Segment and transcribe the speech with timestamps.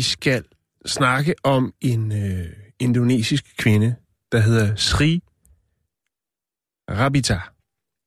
[0.00, 0.44] Vi skal
[0.86, 2.46] snakke om en øh,
[2.78, 3.94] indonesisk kvinde,
[4.32, 5.22] der hedder Sri
[6.90, 7.34] Rabita.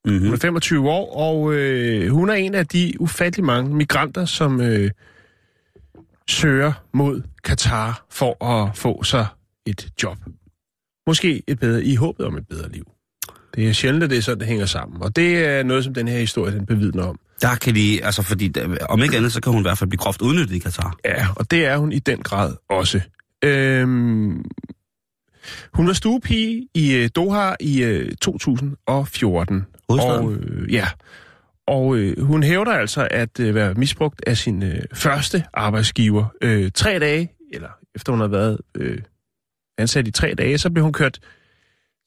[0.04, 0.32] Hun Mm-hmm.
[0.32, 4.90] er 25 år, og øh, hun er en af de ufattelig mange migranter, som øh,
[6.28, 9.26] søger mod Katar for at få sig
[9.66, 10.18] et job.
[11.06, 12.90] Måske et bedre, i håbet om et bedre liv.
[13.54, 15.02] Det er sjældent, at det er sådan, det hænger sammen.
[15.02, 17.18] Og det er noget, som den her historie den bevidner om.
[17.44, 18.52] Der kan de, altså fordi,
[18.88, 20.96] om ikke andet, så kan hun i hvert fald blive groft udnyttet i Katar.
[21.04, 23.00] Ja, og det er hun i den grad også.
[23.44, 24.44] Øhm,
[25.74, 29.66] hun var stuepige i øh, Doha i øh, 2014.
[29.88, 30.26] Hovedstaden?
[30.26, 30.86] Og, øh, ja,
[31.66, 36.24] og øh, hun hævder altså at øh, være misbrugt af sin øh, første arbejdsgiver.
[36.42, 38.98] Øh, tre dage, eller efter hun har været øh,
[39.78, 41.18] ansat i tre dage, så blev hun kørt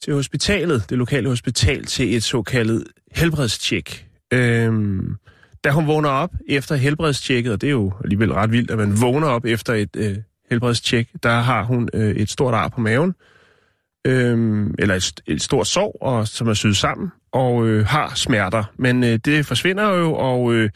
[0.03, 4.06] til hospitalet, det lokale hospital, til et såkaldet helbredstjek.
[4.33, 5.15] Øhm,
[5.63, 9.01] da hun vågner op efter helbredstjekket, og det er jo alligevel ret vildt, at man
[9.01, 10.17] vågner op efter et øh,
[10.49, 13.15] helbredstjek, der har hun øh, et stort ar på maven,
[14.07, 18.63] øhm, eller et, et stort sår, og, som er syet sammen, og øh, har smerter.
[18.75, 20.69] Men øh, det forsvinder jo, og øh,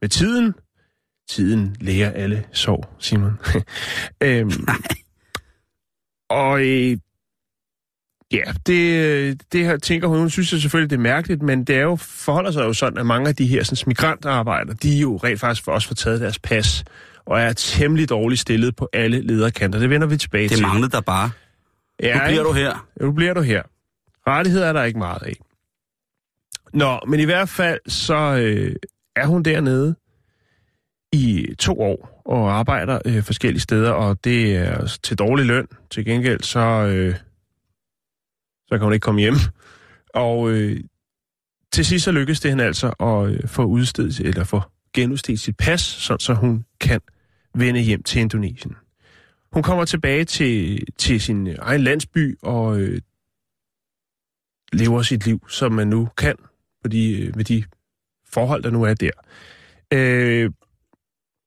[0.00, 0.54] med tiden,
[1.28, 3.38] tiden læger alle sår, Simon.
[4.22, 4.66] øhm,
[6.30, 6.96] og øh,
[8.32, 11.76] Ja, det, det her tænker hun, hun synes jeg selvfølgelig, det er mærkeligt, men det
[11.76, 15.00] er jo, forholder sig jo sådan, at mange af de her sådan, migrantarbejdere, de er
[15.00, 16.84] jo rent faktisk for også får taget deres pas,
[17.26, 19.78] og er temmelig dårligt stillet på alle lederkanter.
[19.78, 20.62] Det vender vi tilbage Det til.
[20.66, 21.30] manglede der bare.
[22.02, 22.86] Ja, Nu bliver du her.
[23.00, 23.62] Nu bliver du her.
[24.26, 25.36] Rettigheder er der ikke meget af.
[26.72, 28.76] Nå, men i hvert fald så øh,
[29.16, 29.94] er hun dernede
[31.12, 35.66] i to år og arbejder øh, forskellige steder, og det er til dårlig løn.
[35.90, 37.14] Til gengæld så, øh,
[38.68, 39.34] så kan hun ikke komme hjem.
[40.14, 40.80] Og øh,
[41.72, 44.60] til sidst så lykkes det hende altså at øh, få udstedt, eller få
[44.94, 47.00] genudstedt sit pas, sådan så hun kan
[47.54, 48.76] vende hjem til Indonesien.
[49.52, 53.00] Hun kommer tilbage til, til sin egen landsby og øh,
[54.72, 56.34] lever sit liv, som man nu kan
[56.82, 57.64] på de, øh, med de
[58.28, 59.10] forhold, der nu er der.
[59.92, 60.50] Øh,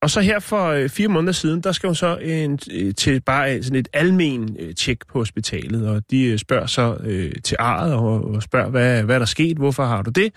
[0.02, 3.22] og så her for øh, fire måneder siden, der skal hun så en, øh, til
[3.22, 7.58] bare sådan et almen øh, tjek på hospitalet, og de øh, spørger så øh, til
[7.60, 10.34] arret og, og spørger, hvad, hvad er der sket, hvorfor har du det?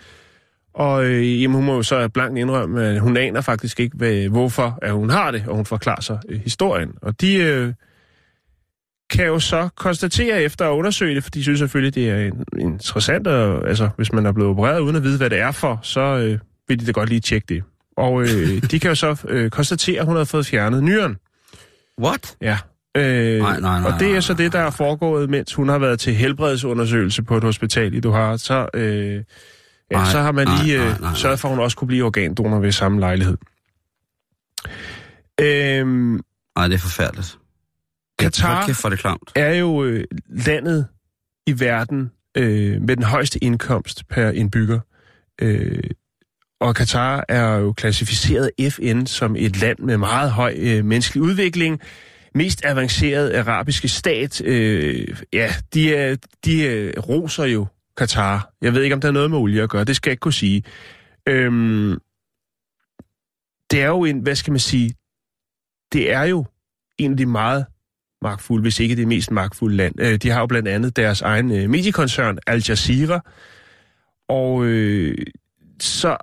[0.75, 4.29] Og øh, jamen, hun må jo så blankt indrømme, at hun aner faktisk ikke, hvad,
[4.29, 6.91] hvorfor at hun har det, og hun forklarer sig øh, historien.
[7.03, 7.73] Og de øh,
[9.11, 12.45] kan jo så konstatere efter at undersøge det, for de synes selvfølgelig, det er en,
[12.59, 15.81] interessant, og, altså hvis man er blevet opereret uden at vide, hvad det er for,
[15.83, 17.63] så øh, vil de da godt lige tjekke det.
[17.97, 21.17] Og øh, de kan jo så øh, konstatere, at hun har fået fjernet nyren.
[22.01, 22.37] What?
[22.41, 22.59] Ja.
[22.97, 25.69] Øh, Nej, nej, nej, og det er nej, så det, der er foregået, mens hun
[25.69, 28.37] har været til helbredsundersøgelse på et hospital i Doha.
[28.37, 29.23] Så, øh, ja,
[29.93, 31.15] Nej, så har man nej, lige nej, øh, nej, nej.
[31.15, 33.37] sørget for, at hun også kunne blive organdonor ved samme lejlighed.
[35.41, 36.21] Øhm,
[36.57, 37.39] Nej, det er forfærdeligt.
[38.23, 39.33] Katar- kæft, for det klamt.
[39.35, 40.87] er jo øh, landet
[41.47, 44.81] i verden øh, med den højeste indkomst per indbygger.
[45.43, 45.83] Øh,
[46.63, 51.81] og Katar er jo klassificeret FN som et land med meget høj øh, menneskelig udvikling.
[52.35, 54.43] Mest avanceret arabiske stat.
[54.45, 58.51] Øh, ja, de, er, de øh, roser jo Katar.
[58.61, 59.85] Jeg ved ikke, om der er noget med olie at gøre.
[59.85, 60.63] Det skal jeg ikke kunne sige.
[61.29, 61.99] Øhm,
[63.71, 64.95] det er jo en, hvad skal man sige,
[65.93, 66.45] det er jo
[66.99, 67.67] en af de meget
[68.23, 70.01] magtfulde, hvis ikke det mest magtfulde land.
[70.01, 73.21] Øh, de har jo blandt andet deres egen øh, mediekoncern, Al Jazeera,
[74.29, 75.19] og øh,
[75.81, 76.17] så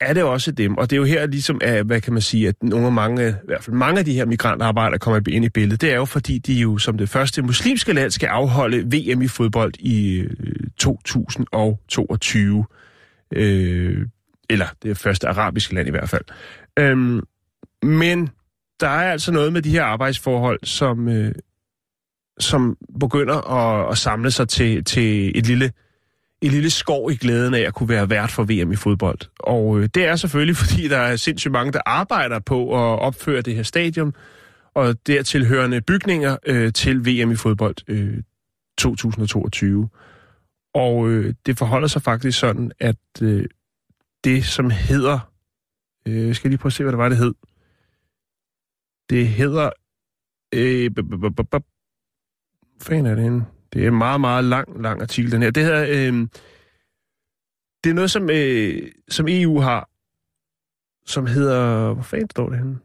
[0.00, 0.78] er det også dem.
[0.78, 3.28] Og det er jo her ligesom, at, hvad kan man sige, at nogle af mange,
[3.28, 5.80] i hvert fald mange af de her migrantarbejdere kommer ind i billedet.
[5.80, 9.28] Det er jo fordi, de jo som det første muslimske land skal afholde VM i
[9.28, 10.28] fodbold i øh,
[10.78, 12.64] 2022.
[13.34, 14.06] Øh,
[14.50, 16.24] eller det første arabiske land i hvert fald.
[16.78, 17.20] Øhm,
[17.82, 18.30] men
[18.80, 21.32] der er altså noget med de her arbejdsforhold, som, øh,
[22.38, 25.72] som begynder at, at samle sig til, til et lille
[26.42, 29.18] en lille skov i glæden af at kunne være vært for VM i fodbold.
[29.38, 33.40] Og øh, det er selvfølgelig, fordi der er sindssygt mange, der arbejder på at opføre
[33.42, 34.14] det her stadion,
[34.74, 38.22] og dertilhørende bygninger øh, til VM i fodbold øh,
[38.78, 39.88] 2022.
[40.74, 43.44] Og øh, det forholder sig faktisk sådan, at øh,
[44.24, 45.32] det, som hedder...
[46.08, 47.34] Øh, skal jeg lige prøve at se, hvad det var, det hed.
[49.10, 49.70] Det hedder...
[50.54, 50.90] Øh,
[52.82, 53.44] fanden er det henne?
[53.72, 55.50] Det er en meget, meget lang, lang artikel, den her.
[55.50, 55.86] Det hedder...
[55.88, 56.28] Øh,
[57.84, 59.88] det er noget, som, øh, som EU har,
[61.06, 61.92] som hedder...
[61.94, 62.78] Hvor fanden står det henne?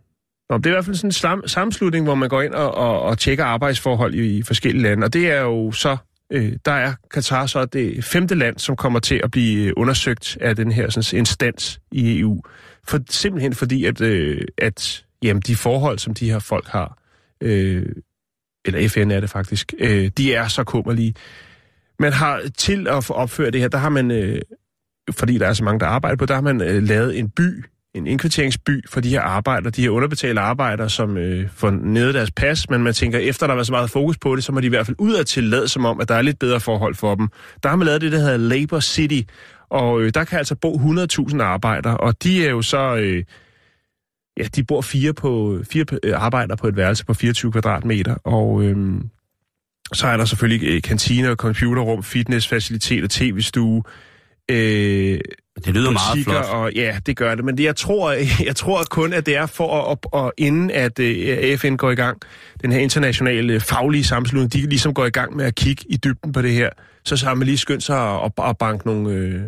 [0.49, 2.75] Nå, det er i hvert fald sådan en slam, sammenslutning, hvor man går ind og,
[2.75, 5.05] og, og tjekker arbejdsforhold i, i forskellige lande.
[5.05, 5.97] Og det er jo så
[6.31, 10.37] øh, der er Katar så det femte land, som kommer til at blive øh, undersøgt
[10.41, 12.41] af den her sådan, instans i EU.
[12.87, 16.97] For, simpelthen fordi, at, øh, at jamen, de forhold, som de her folk har,
[17.41, 17.85] øh,
[18.65, 21.13] eller FN er det faktisk, øh, de er så kummerlige.
[21.99, 24.41] Man har til at få opført det her, der har man, øh,
[25.11, 27.65] fordi der er så mange, der arbejder på, der har man øh, lavet en by
[27.93, 32.31] en indkvarteringsby for de her arbejdere, de her underbetalte arbejdere, som øh, får nede deres
[32.31, 34.65] pas, men man tænker, efter der var så meget fokus på det, så må de
[34.65, 37.15] i hvert fald ud af tillade som om, at der er lidt bedre forhold for
[37.15, 37.27] dem.
[37.63, 39.21] Der har man lavet det, der hedder Labor City,
[39.69, 42.95] og øh, der kan altså bo 100.000 arbejdere, og de er jo så...
[42.95, 43.23] Øh,
[44.37, 48.63] ja, de bor fire, på, fire øh, arbejdere på et værelse på 24 kvadratmeter, og
[48.63, 49.01] øh,
[49.93, 53.83] så er der selvfølgelig øh, kantiner, computerrum, fitnessfaciliteter, tv-stue,
[54.51, 55.19] øh,
[55.65, 56.45] det lyder meget flot.
[56.45, 57.45] Og, ja, det gør det.
[57.45, 58.11] Men det, jeg, tror,
[58.47, 61.91] jeg tror kun, at det er for at, at inden at uh, øh, FN går
[61.91, 62.21] i gang,
[62.61, 66.31] den her internationale faglige sammenslutning, de ligesom går i gang med at kigge i dybden
[66.31, 66.69] på det her,
[67.05, 69.41] så, har man lige skyndt sig at, at banke nogle, øh,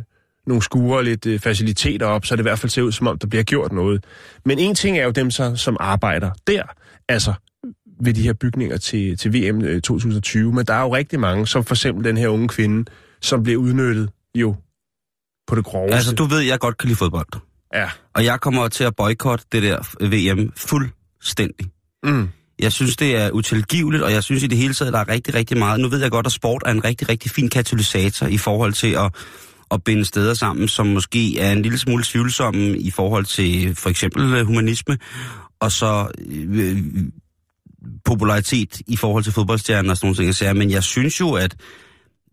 [0.47, 3.07] nogle skuer og lidt øh, faciliteter op, så det i hvert fald ser ud, som
[3.07, 4.05] om der bliver gjort noget.
[4.45, 6.63] Men en ting er jo dem, så, som arbejder der,
[7.09, 7.33] altså
[8.01, 11.47] ved de her bygninger til, til VM 2020, øh, men der er jo rigtig mange,
[11.47, 12.91] som for eksempel den her unge kvinde,
[13.21, 14.55] som bliver udnyttet jo
[15.47, 15.95] på det groveste.
[15.95, 17.27] Altså, du ved, jeg godt kan lide fodbold.
[17.73, 17.89] Ja.
[18.13, 21.67] Og jeg kommer til at boykotte det der VM fuldstændig.
[22.03, 22.29] Mm.
[22.59, 25.33] Jeg synes, det er utilgiveligt, og jeg synes i det hele taget, der er rigtig,
[25.33, 25.79] rigtig meget.
[25.79, 28.91] Nu ved jeg godt, at sport er en rigtig, rigtig fin katalysator i forhold til
[28.91, 29.11] at,
[29.73, 33.89] at binde steder sammen, som måske er en lille smule tvivlsomme i forhold til for
[33.89, 34.97] eksempel øh, humanisme,
[35.59, 36.77] og så øh,
[38.05, 40.57] popularitet i forhold til fodboldstjerner og sådan nogle ting.
[40.57, 41.55] Men jeg synes jo, at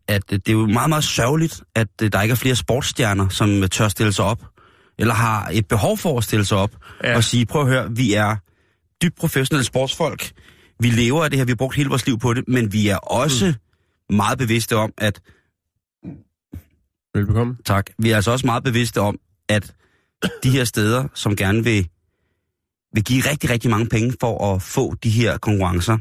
[0.09, 3.69] at det er jo meget, meget sørgeligt, at øh, der ikke er flere sportsstjerner, som
[3.69, 4.45] tør stille sig op,
[4.99, 6.71] eller har et behov for at stille sig op
[7.05, 7.17] ja.
[7.17, 8.37] og sige, prøv at høre, vi er
[9.03, 10.31] dybt professionelle sportsfolk,
[10.81, 12.89] vi lever af det her, vi har brugt hele vores liv på det, men vi
[12.89, 13.55] er også
[14.11, 14.17] mm.
[14.17, 15.21] meget bevidste om, at...
[17.15, 17.57] Velbekomme.
[17.65, 17.91] Tak.
[17.99, 19.19] Vi er altså også meget bevidste om,
[19.49, 19.75] at
[20.43, 21.89] de her steder, som gerne vil,
[22.95, 25.99] vil give rigtig, rigtig mange penge for at få de her konkurrencer,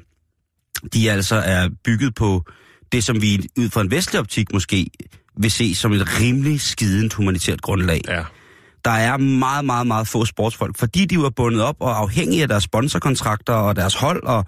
[0.93, 2.43] de altså er bygget på
[2.91, 4.89] det, som vi ud fra en vestlig optik måske
[5.37, 8.01] vil se som et rimelig skident humanitært grundlag.
[8.07, 8.23] Ja.
[8.85, 12.47] Der er meget, meget, meget få sportsfolk, fordi de er bundet op og afhængige af
[12.47, 14.45] deres sponsorkontrakter og deres hold, og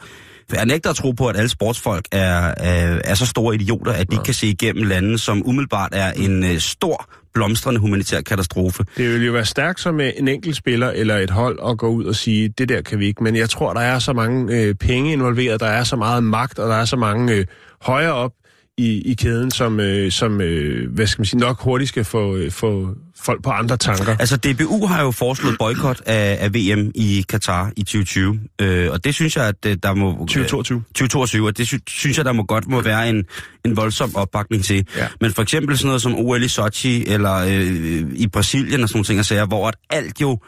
[0.54, 4.12] jeg nægter at tro på, at alle sportsfolk er, er, er så store idioter, at
[4.12, 4.22] de ja.
[4.22, 8.86] kan se igennem lande, som umiddelbart er en uh, stor, blomstrende humanitær katastrofe.
[8.98, 12.06] Det vil jo være stærkt som en enkelt spiller eller et hold at gå ud
[12.06, 13.24] og sige, det der kan vi ikke.
[13.24, 16.60] Men jeg tror, der er så mange øh, penge involveret, der er så meget magt,
[16.60, 17.46] og der er så mange øh,
[17.82, 18.32] højere op
[18.78, 22.36] i, i kæden, som, øh, som øh, hvad skal man sige, nok hurtigt skal få,
[22.36, 24.16] øh, få folk på andre tanker.
[24.20, 29.04] Altså DBU har jo foreslået boykot af, af VM i Katar i 2020, øh, og
[29.04, 30.12] det synes jeg, at øh, der må...
[30.12, 30.84] 2022.
[30.88, 33.26] 2022, og det sy- synes jeg, der må godt må være en,
[33.66, 34.88] en voldsom opbakning til.
[34.98, 35.08] Ja.
[35.22, 38.98] Men for eksempel sådan noget som OL i Sochi, eller øh, i Brasilien og sådan
[38.98, 40.40] nogle ting, sager, hvor at alt jo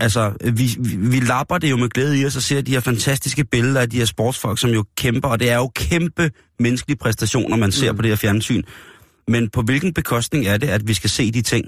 [0.00, 2.80] altså, vi, vi, vi lapper det jo med glæde i os og ser de her
[2.80, 6.98] fantastiske billeder af de her sportsfolk, som jo kæmper, og det er jo kæmpe menneskelige
[6.98, 7.96] præstationer, man ser mm.
[7.96, 8.62] på det her fjernsyn.
[9.28, 11.64] Men på hvilken bekostning er det, at vi skal se de ting?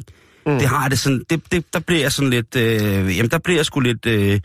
[0.47, 0.59] Mm.
[0.59, 3.59] Det har det sådan, det, det, der bliver jeg sådan lidt, øh, jamen der bliver
[3.59, 4.41] jeg sgu lidt, øh,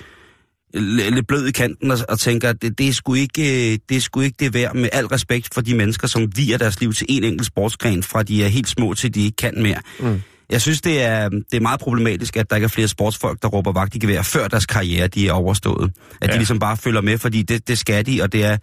[0.73, 4.01] lidt blød i kanten og, og tænker, at det, det, er sgu ikke, det er
[4.01, 7.07] sgu ikke det værd med al respekt for de mennesker, som viger deres liv til
[7.09, 9.81] en enkelt sportsgren, fra de er helt små til de ikke kan mere.
[9.99, 10.21] Mm.
[10.51, 13.47] Jeg synes, det er, det er meget problematisk, at der ikke er flere sportsfolk, der
[13.47, 15.91] råber vagt i gevær, før deres karriere de er overstået.
[16.21, 16.33] At ja.
[16.33, 18.57] de ligesom bare følger med, fordi det, det skal de, og det er...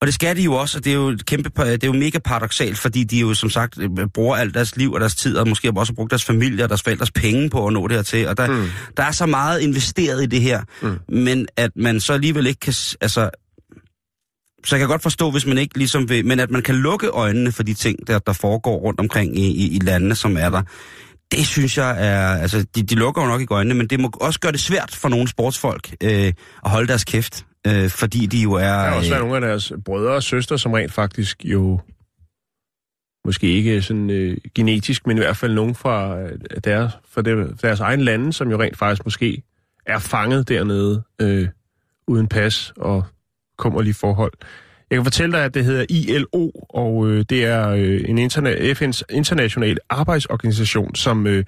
[0.00, 2.18] Og det skal de jo også, og det er jo, kæmpe, det er jo mega
[2.18, 3.78] paradoxalt, fordi de jo som sagt
[4.14, 6.82] bruger alt deres liv og deres tid, og måske også brugt deres familie og deres
[6.82, 8.28] forældres penge på at nå det her til.
[8.28, 8.66] Og der, mm.
[8.96, 10.98] der er så meget investeret i det her, mm.
[11.08, 12.74] men at man så alligevel ikke kan...
[13.00, 13.30] Altså,
[14.64, 17.08] så jeg kan godt forstå, hvis man ikke ligesom vil, men at man kan lukke
[17.08, 20.50] øjnene for de ting, der, der foregår rundt omkring i, i, i landene, som er
[20.50, 20.62] der.
[21.32, 24.10] Det synes jeg er, altså de, de lukker jo nok ikke øjnene, men det må
[24.20, 26.32] også gøre det svært for nogle sportsfolk øh,
[26.64, 28.58] at holde deres kæft, øh, fordi de jo er...
[28.60, 31.80] Der er også øh, nogle af deres brødre og søstre, som rent faktisk jo
[33.24, 37.62] måske ikke sådan øh, genetisk, men i hvert fald nogen fra øh, deres, fra det,
[37.62, 39.42] deres egen lande, som jo rent faktisk måske
[39.86, 41.48] er fanget dernede øh,
[42.06, 43.04] uden pas og
[43.62, 44.32] kummerlige forhold.
[44.90, 48.72] Jeg kan fortælle dig, at det hedder ILO, og øh, det er øh, en interna-
[48.72, 51.44] FN's international arbejdsorganisation, som øh,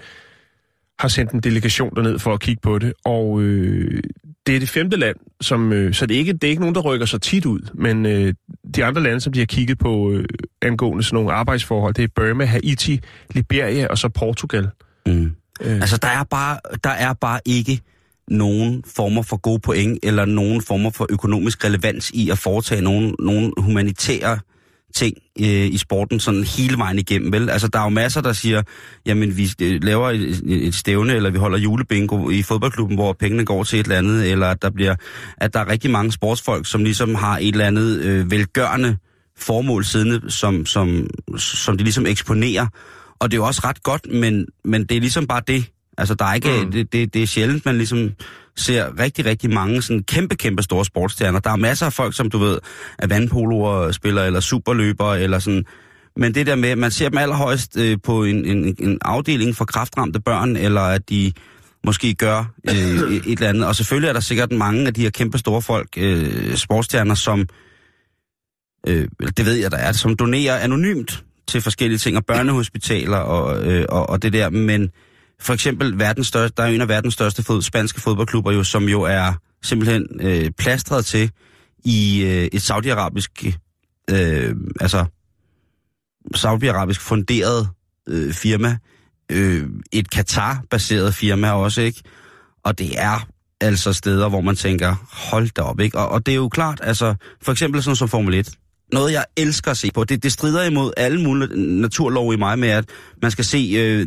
[0.98, 2.92] har sendt en delegation derned for at kigge på det.
[3.04, 4.02] Og øh,
[4.46, 6.74] det er det femte land, som, øh, så det er, ikke, det er ikke nogen,
[6.74, 8.34] der rykker så tit ud, men øh,
[8.74, 10.24] de andre lande, som de har kigget på øh,
[10.62, 14.68] angående sådan nogle arbejdsforhold, det er Burma, Haiti, Liberia og så Portugal.
[15.06, 15.32] Mm.
[15.60, 15.74] Øh.
[15.74, 17.80] Altså, der er, bare, der er bare ikke
[18.28, 23.14] nogen former for gode point, eller nogen former for økonomisk relevans i at foretage nogen,
[23.18, 24.38] nogen humanitære
[24.94, 27.50] ting øh, i sporten sådan hele vejen igennem, vel?
[27.50, 28.62] Altså, der er jo masser, der siger,
[29.06, 33.44] jamen, vi øh, laver et, et stævne, eller vi holder julebingo i fodboldklubben, hvor pengene
[33.44, 34.94] går til et eller andet, eller at der, bliver,
[35.36, 38.96] at der er rigtig mange sportsfolk, som ligesom har et eller andet øh, velgørende
[39.38, 41.06] formål siddende, som, som,
[41.38, 42.66] som de ligesom eksponerer.
[43.18, 45.64] Og det er jo også ret godt, men, men det er ligesom bare det.
[45.98, 46.72] Altså, der er ikke, mm.
[46.72, 48.10] det, det, det er sjældent, man ligesom
[48.56, 51.40] ser rigtig, rigtig mange sådan kæmpe, kæmpe store sportsstjerner.
[51.40, 52.58] Der er masser af folk, som du ved,
[52.98, 55.64] er vandpoloer, spiller eller superløbere, eller sådan.
[56.16, 59.64] Men det der med, man ser dem allerhøjst øh, på en, en, en afdeling for
[59.64, 61.32] kraftramte børn, eller at de
[61.84, 63.66] måske gør øh, et eller andet.
[63.66, 67.46] Og selvfølgelig er der sikkert mange af de her kæmpe store folk, øh, sportsstjerner, som,
[68.86, 73.66] øh, det ved jeg, der er, som donerer anonymt til forskellige ting, og børnehospitaler og,
[73.66, 74.90] øh, og, og det der, men
[75.44, 78.84] for eksempel verdens største, der er en af verdens største fod, spanske fodboldklubber, jo, som
[78.88, 79.32] jo er
[79.62, 81.30] simpelthen øh, plastret til
[81.84, 83.44] i øh, et saudiarabisk,
[84.10, 85.04] øh, altså
[86.34, 87.68] saudiarabisk funderet
[88.08, 88.78] øh, firma,
[89.32, 92.02] øh, et Katar-baseret firma også, ikke?
[92.62, 93.28] Og det er
[93.60, 94.94] altså steder, hvor man tænker,
[95.30, 95.98] hold da op, ikke?
[95.98, 98.50] Og, og det er jo klart, altså, for eksempel sådan som Formel 1.
[98.92, 100.04] Noget, jeg elsker at se på.
[100.04, 102.84] Det, det strider imod alle mulige naturlov i mig med, at
[103.22, 103.72] man skal se...
[103.76, 104.06] Øh,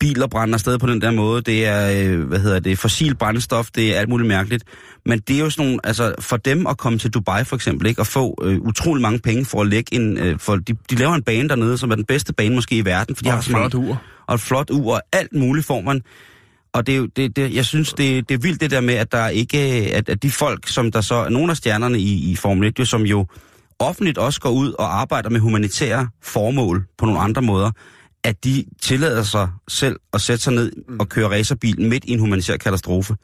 [0.00, 1.42] biler brænder afsted på den der måde.
[1.42, 4.64] Det er, øh, hvad hedder det, fossil brændstof, det er alt muligt mærkeligt.
[5.06, 7.86] Men det er jo sådan nogle, altså for dem at komme til Dubai for eksempel,
[7.86, 10.94] ikke, og få øh, utrolig mange penge for at lægge en, øh, for de, de
[10.94, 13.16] laver en bane dernede, som er den bedste bane måske i verden.
[13.16, 14.02] For de og har et flot ur.
[14.26, 16.02] Og et flot ur, og alt muligt får man.
[16.72, 18.94] Og det er jo, det, det, jeg synes, det, det er vildt det der med,
[18.94, 19.58] at der ikke,
[19.94, 22.84] at, at de folk, som der så, nogle af stjernerne i, i Formel 1, jo,
[22.84, 23.26] som jo
[23.78, 27.70] offentligt også går ud og arbejder med humanitære formål på nogle andre måder,
[28.24, 31.00] at de tillader sig selv at sætte sig ned mm.
[31.00, 33.14] og køre racerbil midt i en humanitær katastrofe.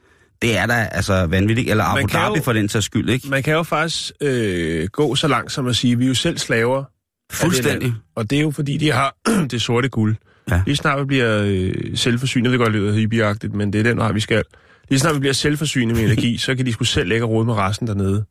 [0.43, 1.71] Det er da altså vanvittigt.
[1.71, 3.29] Eller Abu Dhabi jo, for den sags skyld, ikke?
[3.29, 6.15] Man kan jo faktisk øh, gå så langt som at sige, at vi er jo
[6.15, 6.85] selv slaver.
[7.33, 7.89] Fuldstændig.
[7.89, 9.17] Det og det er jo fordi, de har
[9.51, 10.17] det sorte guld.
[10.51, 10.63] Ja.
[10.67, 14.13] Lige snart vi bliver øh, selvforsynet, det går lyder hippieagtigt, men det er den vej,
[14.13, 14.45] vi skal.
[14.89, 17.55] Lige snart vi bliver selvforsynet med energi, så kan de sgu selv lægge råd med
[17.55, 18.25] resten dernede.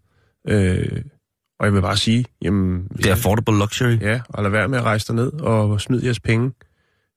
[0.47, 1.01] Øh,
[1.59, 2.87] og jeg vil bare sige, jamen...
[2.97, 3.97] Det er affordable luxury.
[4.01, 6.51] Ja, og lad være med at rejse derned og smide jeres penge.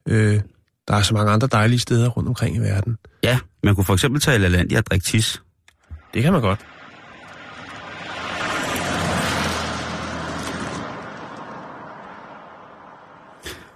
[0.09, 0.41] Øh,
[0.89, 2.99] der er så mange andre dejlige steder rundt omkring i verden.
[3.25, 5.43] Ja, man kunne for eksempel tage LaLandia og drikke tis.
[6.15, 6.61] Det kan man godt.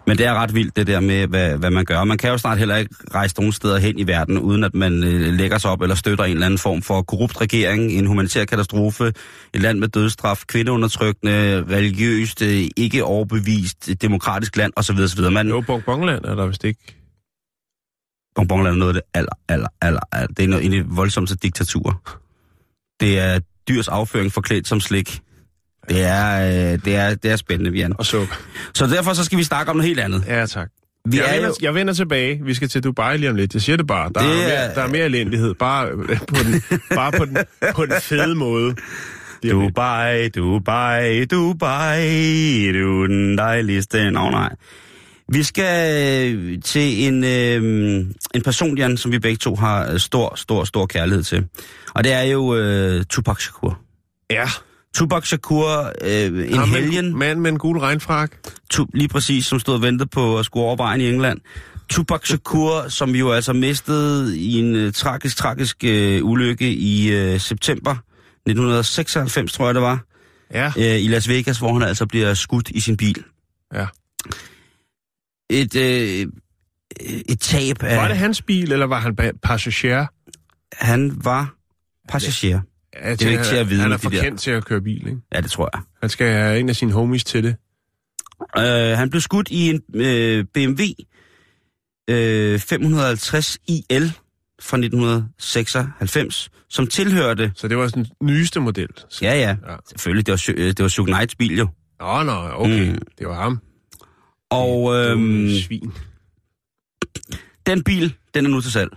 [0.06, 2.04] Men det er ret vildt, det der med, hvad, hvad man gør.
[2.04, 5.04] Man kan jo snart heller ikke rejse nogen steder hen i verden, uden at man
[5.04, 8.44] øh, lægger sig op eller støtter en eller anden form for korrupt regering, en humanitær
[8.44, 9.12] katastrofe,
[9.54, 14.96] et land med dødsstraf, kvindeundertrykkende, religiøst, øh, ikke overbevist, demokratisk land osv.
[14.98, 15.30] osv.
[15.30, 16.96] Man, jo, Bongbongland er der vist ikke.
[18.34, 20.26] Bongbongland er noget af det aller, aller, aller, aller.
[20.26, 22.20] Det er noget, en af de voldsomste diktaturer.
[23.00, 25.22] Det er dyrs afføring forklædt som slik.
[25.88, 27.93] Det er, øh, det er, det er spændende, Vian.
[27.99, 28.35] Og sukker.
[28.75, 30.25] Så derfor så skal vi snakke om noget helt andet.
[30.26, 30.69] Ja, tak.
[31.09, 31.55] Vi jeg, er vender, jo...
[31.62, 32.40] jeg vender tilbage.
[32.45, 33.55] Vi skal til Dubai lige om lidt.
[33.55, 34.11] Jeg siger det bare.
[34.14, 35.55] Der, det er, mere, der er mere elendighed.
[35.55, 35.88] Bare
[36.28, 36.62] på den,
[36.95, 37.37] bare på den,
[37.75, 38.75] på den fede måde.
[39.50, 44.11] Dubai, Dubai, Dubai, du er den dejligste.
[44.11, 44.57] Nå, nej.
[45.28, 50.35] Vi skal øh, til en, øh, en person, Jan, som vi begge to har stor,
[50.37, 51.45] stor, stor kærlighed til.
[51.95, 53.81] Og det er jo øh, Tupac Shakur.
[54.31, 54.49] Ja.
[54.96, 57.18] Tupac Shakur, øh, en helgen.
[57.18, 58.30] Mand med en gul regnfrak.
[58.70, 61.40] Tu, lige præcis, som stod og ventede på at skulle over vejen i England.
[61.88, 67.40] Tupac Shakur, som jo altså mistede i en uh, tragisk, tragisk uh, ulykke i uh,
[67.40, 70.04] september 1996, tror jeg det var.
[70.54, 70.66] Ja.
[70.76, 73.24] Uh, I Las Vegas, hvor han altså bliver skudt i sin bil.
[73.74, 73.86] Ja.
[75.50, 76.32] Et, uh,
[77.28, 77.96] et tab af...
[77.96, 80.06] Var det hans bil, eller var han passager?
[80.72, 81.54] Han var
[82.08, 82.60] passager.
[83.02, 83.80] Ja, det er ikke til at vide.
[83.80, 85.20] Han er for kendt til at køre bil, ikke?
[85.34, 85.82] Ja, det tror jeg.
[86.00, 87.56] Han skal have en af sine homies til det.
[88.58, 90.82] Uh, han blev skudt i en uh, BMW
[92.10, 94.12] uh, 550 IL
[94.60, 97.52] fra 1996, som tilhørte...
[97.54, 98.88] Så det var den nyeste model?
[99.22, 99.76] Ja, ja, ja.
[99.88, 100.26] Selvfølgelig.
[100.26, 101.68] Det var, det var Suge Knights bil jo.
[102.00, 102.90] Nå, nå, okay.
[102.90, 102.98] Mm.
[103.18, 103.60] Det var ham.
[104.50, 105.92] Og Dumme Svin.
[107.66, 108.90] den bil, den er nu til salg.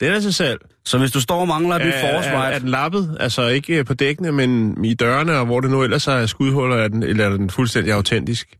[0.00, 0.60] Den er til salg.
[0.86, 3.16] Så hvis du står og mangler at blive Er, er, forårsvejt, den lappet?
[3.20, 6.88] Altså ikke på dækkene, men i dørene, og hvor det nu ellers er skudhuller, er
[6.88, 8.56] den, eller er den fuldstændig autentisk?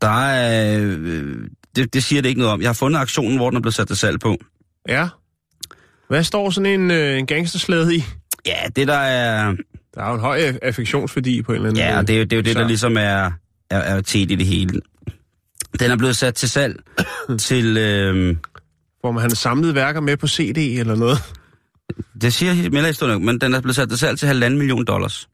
[0.00, 0.78] der er...
[0.80, 1.36] Øh,
[1.76, 2.60] det, det siger det ikke noget om.
[2.60, 4.36] Jeg har fundet aktionen, hvor den er blevet sat til salg på.
[4.88, 5.08] Ja.
[6.08, 8.04] Hvad står sådan en, øh, en gangsterslæde i?
[8.46, 9.54] Ja, det der er...
[9.94, 12.18] Der er jo en høj aff- affektionsværdi på en eller anden Ja, og det er
[12.18, 13.30] jo det, er jo det der ligesom er,
[13.70, 14.80] er, er tæt i det hele.
[15.80, 16.76] Den er blevet sat til salg
[17.48, 17.76] til...
[17.76, 18.36] Øh,
[19.04, 21.18] Får man hans samlede værker med på CD eller noget?
[22.22, 25.28] det siger melder historien, men den er blevet sat til salg til halvanden million dollars.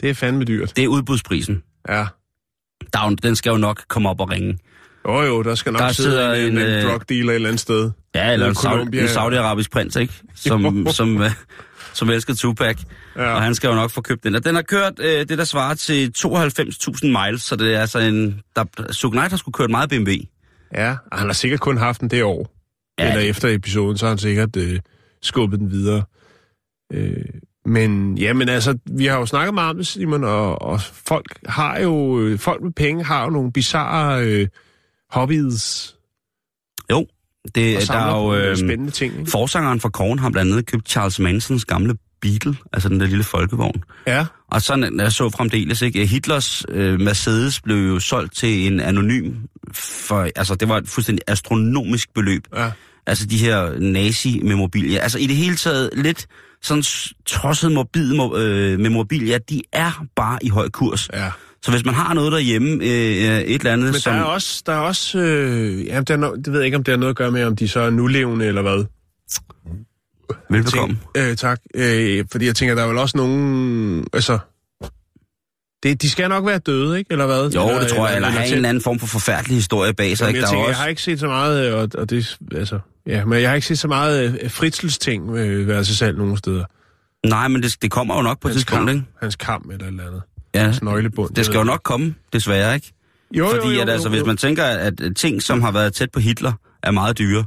[0.00, 0.76] Det er fandme dyrt.
[0.76, 1.62] Det er udbudsprisen.
[1.88, 2.06] Ja.
[2.92, 4.58] Der er den skal jo nok komme op og ringe.
[5.08, 7.48] Jo jo, der skal nok Der sidde en, en, en, øh, drug dealer et eller
[7.48, 7.90] andet sted.
[8.14, 9.02] Ja, eller en, Saudi, Colombia.
[9.02, 10.14] en saudiarabisk prins, ikke?
[10.34, 11.30] Som, som, øh,
[11.92, 12.78] som elsker Tupac.
[13.16, 13.22] Ja.
[13.22, 13.34] Ja.
[13.34, 14.34] Og han skal jo nok få købt den.
[14.34, 17.98] Og den har kørt øh, det, der svarer til 92.000 miles, så det er altså
[17.98, 18.40] en...
[18.56, 20.10] Der, Suge Knight har skulle kørt meget BMW.
[20.74, 22.59] Ja, og han har sikkert kun haft den det år.
[23.00, 23.06] Ja.
[23.06, 23.12] Ja.
[23.16, 24.80] Eller efter episoden, så har han sikkert øh,
[25.22, 26.02] skubbet den videre.
[26.92, 27.24] Øh,
[27.66, 31.78] men jamen altså, vi har jo snakket meget om det, Simon, og, og folk har
[31.78, 34.48] jo, øh, folk med penge har jo nogle bizarre øh,
[35.10, 35.94] hobbies,
[37.54, 38.34] Det, og der er jo...
[38.34, 39.18] øh, Øh, spændende ting.
[39.18, 39.30] Ikke?
[39.30, 43.24] forsangeren fra Korn har blandt andet købt Charles Mansons gamle Beetle, altså den der lille
[43.24, 43.84] folkevogn.
[44.06, 46.06] Ja, Og sådan jeg så fremdeles, ikke?
[46.06, 49.34] Hitlers øh, Mercedes blev jo solgt til en anonym,
[49.72, 52.42] for, altså det var et fuldstændig astronomisk beløb.
[52.56, 52.70] ja.
[53.10, 54.98] Altså de her nazi-memorabilia.
[54.98, 56.26] Altså i det hele taget lidt
[56.62, 56.82] sådan
[57.26, 61.08] tosset morbid mo- øh, memorabilia, de er bare i høj kurs.
[61.12, 61.30] ja.
[61.62, 64.12] Så hvis man har noget derhjemme, øh, et eller andet, Men som...
[64.12, 66.76] der er også, der er også øh, ja, der er no, det ved jeg ikke,
[66.76, 68.84] om det har noget at gøre med, om de så er nulevende eller hvad.
[70.50, 70.98] Velbekomme.
[71.16, 71.60] Tænk, øh, tak.
[71.74, 74.04] Øh, fordi jeg tænker, der er vel også nogen...
[74.12, 74.38] Altså,
[75.82, 77.12] det, de skal nok være døde, ikke?
[77.12, 77.50] Eller hvad?
[77.50, 80.24] Jo, det tror jeg, eller have en eller anden form for forfærdelig historie bag sig.
[80.24, 80.40] Jamen, Ikke?
[80.40, 80.80] Der er tænker, jo jeg også...
[80.82, 82.78] har ikke set så meget, øh, og, og det, altså,
[83.10, 86.18] ja, men jeg har ikke set så meget øh, Fritzels ting øh, være sig selv
[86.18, 86.64] nogen steder.
[87.26, 89.02] Nej, men det, det kommer jo nok på et tidspunkt, kamp, ikke?
[89.20, 90.22] hans kamp eller et eller andet.
[90.54, 91.34] Ja, Hans nøglebund.
[91.34, 92.92] det skal jo nok komme, desværre, ikke?
[93.36, 94.26] Jo, jo, Fordi jo, at, altså, jo, hvis jo.
[94.26, 97.44] man tænker, at at ting, som har været tæt på Hitler, er meget dyre,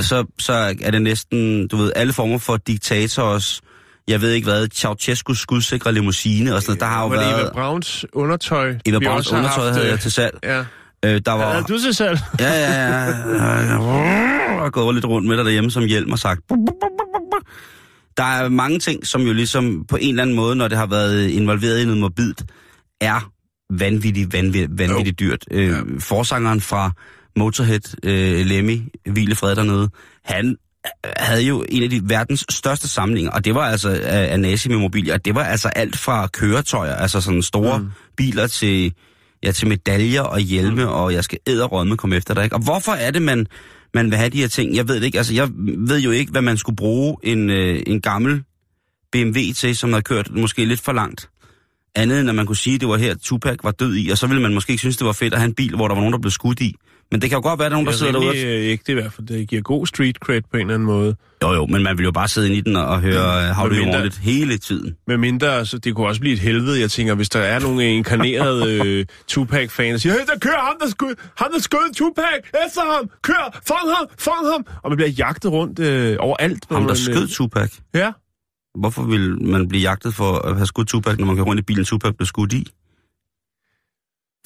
[0.00, 3.60] så, så er det næsten, du ved, alle former for diktators,
[4.08, 6.80] jeg ved ikke hvad, Ceausescus skudsikre limousine og sådan noget.
[6.80, 7.52] Der har jo Var det Eva været...
[7.52, 8.74] Brauns undertøj?
[8.86, 10.38] Eva Brauns undertøj havde øh, jeg til salg.
[10.42, 10.64] Ja.
[11.04, 11.52] Øh, der var...
[11.52, 12.18] Havde du til salg?
[12.40, 13.04] Ja, ja, ja.
[13.64, 16.40] Jeg har gået lidt rundt med dig derhjemme som hjelm og sagt...
[18.16, 20.86] Der er mange ting, som jo ligesom på en eller anden måde, når det har
[20.86, 22.42] været involveret i noget morbidt,
[23.00, 23.30] er
[23.72, 25.44] vanvittigt, vanvittigt, vanvittigt dyrt.
[25.50, 25.80] Øh, Ja.
[25.98, 26.90] forsangeren fra
[27.36, 29.88] Motorhead, øh, Lemmy, Hvile Fred dernede,
[30.24, 30.56] han
[31.06, 34.40] øh, havde jo en af de verdens største samlinger, og det var altså af, af
[34.40, 37.88] nazi-memorabilia, og det var altså alt fra køretøjer, altså sådan store mm.
[38.16, 38.92] biler til,
[39.44, 40.90] ja, til medaljer og hjelme, mm.
[40.90, 42.56] og jeg skal æderrømme komme efter dig, ikke?
[42.56, 43.46] Og hvorfor er det, man,
[43.94, 44.76] man vil have de her ting?
[44.76, 47.82] Jeg ved det ikke, altså jeg ved jo ikke, hvad man skulle bruge en, øh,
[47.86, 48.42] en gammel
[49.12, 51.28] BMW til, som havde kørt måske lidt for langt.
[51.94, 54.18] Andet end at man kunne sige, at det var her, Tupac var død i, og
[54.18, 55.94] så ville man måske ikke synes, det var fedt at have en bil, hvor der
[55.94, 56.74] var nogen, der blev skudt i.
[57.10, 58.30] Men det kan jo godt være, at der er nogen, der Det sidder er derude.
[58.30, 59.26] rimelig øh, i hvert fald.
[59.26, 61.16] Det giver god street cred på en eller anden måde.
[61.42, 64.10] Jo, jo, men man vil jo bare sidde i den og høre mm, How Do
[64.22, 64.96] hele tiden.
[65.06, 66.80] Med mindre, altså, det kunne også blive et helvede.
[66.80, 70.74] Jeg tænker, hvis der er nogle inkarnerede øh, Tupac-fans, der siger, hey, der kører ham,
[70.80, 72.24] der skød, ham, der skød Tupac,
[72.66, 74.66] efter ham, kør, fang ham, fang ham.
[74.82, 76.66] Og man bliver jagtet rundt øh, overalt.
[76.70, 77.72] Ham, der man, øh, skød Tupac.
[77.94, 78.12] Ja.
[78.78, 81.62] Hvorfor vil man blive jagtet for at have skudt Tupac, når man kan rundt i
[81.64, 82.66] bilen, Tupac blev skudt i?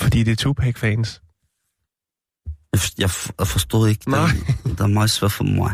[0.00, 1.22] Fordi det er Tupac-fans.
[2.72, 4.10] Jeg, jeg, forstod ikke.
[4.10, 4.26] Nej.
[4.46, 5.72] Det, det er meget svært for mig.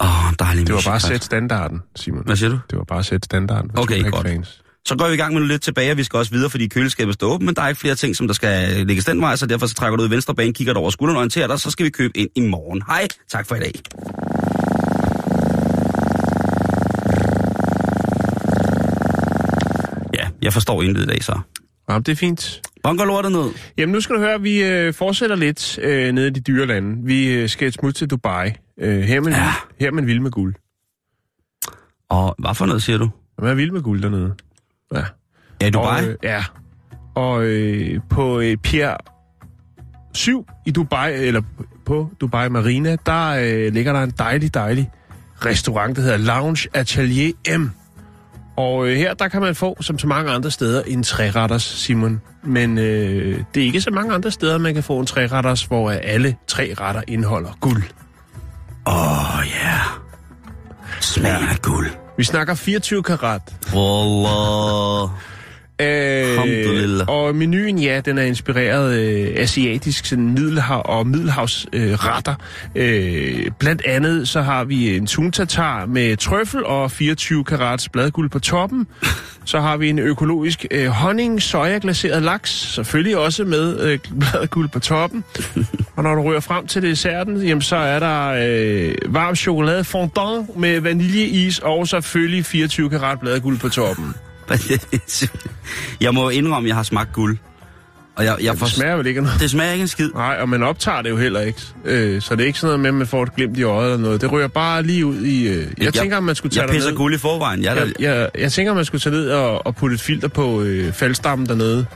[0.00, 0.32] Oh,
[0.66, 2.24] Det var bare at sætte standarden, Simon.
[2.24, 2.58] Hvad siger du?
[2.70, 4.14] Det var bare at sætte standarden Okay, godt.
[4.14, 4.62] Tupac-fans.
[4.92, 6.66] Så går vi i gang med noget lidt tilbage, og vi skal også videre, fordi
[6.68, 9.36] køleskabet står åbent, men der er ikke flere ting, som der skal lægges den vej,
[9.36, 11.46] så derfor så trækker du ud i venstre bane, kigger du over skulderen og orienterer
[11.46, 12.82] dig, så skal vi købe ind i morgen.
[12.86, 13.72] Hej, tak for i dag.
[20.14, 21.40] Ja, jeg forstår intet i dag, så.
[21.88, 22.62] Jamen, det er fint.
[22.84, 23.50] Går lortet ned?
[23.78, 26.66] Jamen, nu skal du høre, at vi øh, fortsætter lidt øh, nede i de dyre
[26.66, 26.96] lande.
[27.06, 28.50] Vi øh, skal et smut til Dubai.
[28.80, 29.38] Øh, her, er man, Ja.
[29.42, 29.52] ja.
[29.80, 30.54] her er man vild med guld.
[32.10, 33.10] Og hvad for noget, siger du?
[33.38, 34.34] Man er vild med guld dernede.
[34.94, 35.04] Ja.
[35.60, 36.02] Ja, i Dubai?
[36.02, 36.44] Og, øh, ja.
[37.14, 38.96] Og øh, på øh, Pier
[40.14, 41.42] 7 i Dubai, eller
[41.84, 44.90] på Dubai Marina, der øh, ligger der en dejlig, dejlig
[45.44, 47.70] restaurant, der hedder Lounge Atelier M.
[48.56, 52.20] Og øh, her, der kan man få, som så mange andre steder, en træretters, Simon.
[52.42, 55.90] Men øh, det er ikke så mange andre steder, man kan få en træretters, hvor
[55.90, 57.82] alle tre retter indeholder guld.
[58.86, 59.68] Åh, oh, ja.
[59.68, 59.80] Yeah.
[61.00, 62.01] Smagen af guld.
[62.16, 63.42] Vi snakker 24 karat.
[63.74, 65.10] Wallah.
[65.82, 72.34] Øh, og menuen, ja, den er inspireret øh, asiatisk sådan middelhav og middelhavsretter.
[72.74, 78.30] Øh, øh, blandt andet så har vi en tuntatar med trøffel og 24 karats bladguld
[78.30, 78.86] på toppen.
[79.44, 84.68] Så har vi en økologisk øh, honning soja glaseret laks, selvfølgelig også med øh, bladguld
[84.68, 85.24] på toppen.
[85.96, 90.56] Og når du rører frem til desserten, jamen, så er der øh, varm chokolade fondant
[90.56, 94.14] med vaniljeis og selvfølgelig 24 karat bladguld på toppen.
[96.00, 97.38] Jeg må indrømme, at jeg har smagt guld.
[98.16, 99.40] Og jeg, jeg Det smager vel ikke noget.
[99.40, 100.10] Det smager ikke en skid.
[100.14, 101.60] Nej, og man optager det jo heller ikke.
[101.84, 103.92] Øh, så det er ikke sådan noget med, at man får et glimt i øjet
[103.92, 104.20] eller noget.
[104.20, 105.48] Det ryger bare lige ud i...
[105.48, 107.62] Øh, jeg, jeg tænker, at man skulle tage Jeg pisser guld i forvejen.
[107.62, 110.00] Jeg, er Jeg, jeg, jeg tænker, at man skulle tage ned og, og putte et
[110.00, 111.86] filter på øh, faldstammen dernede.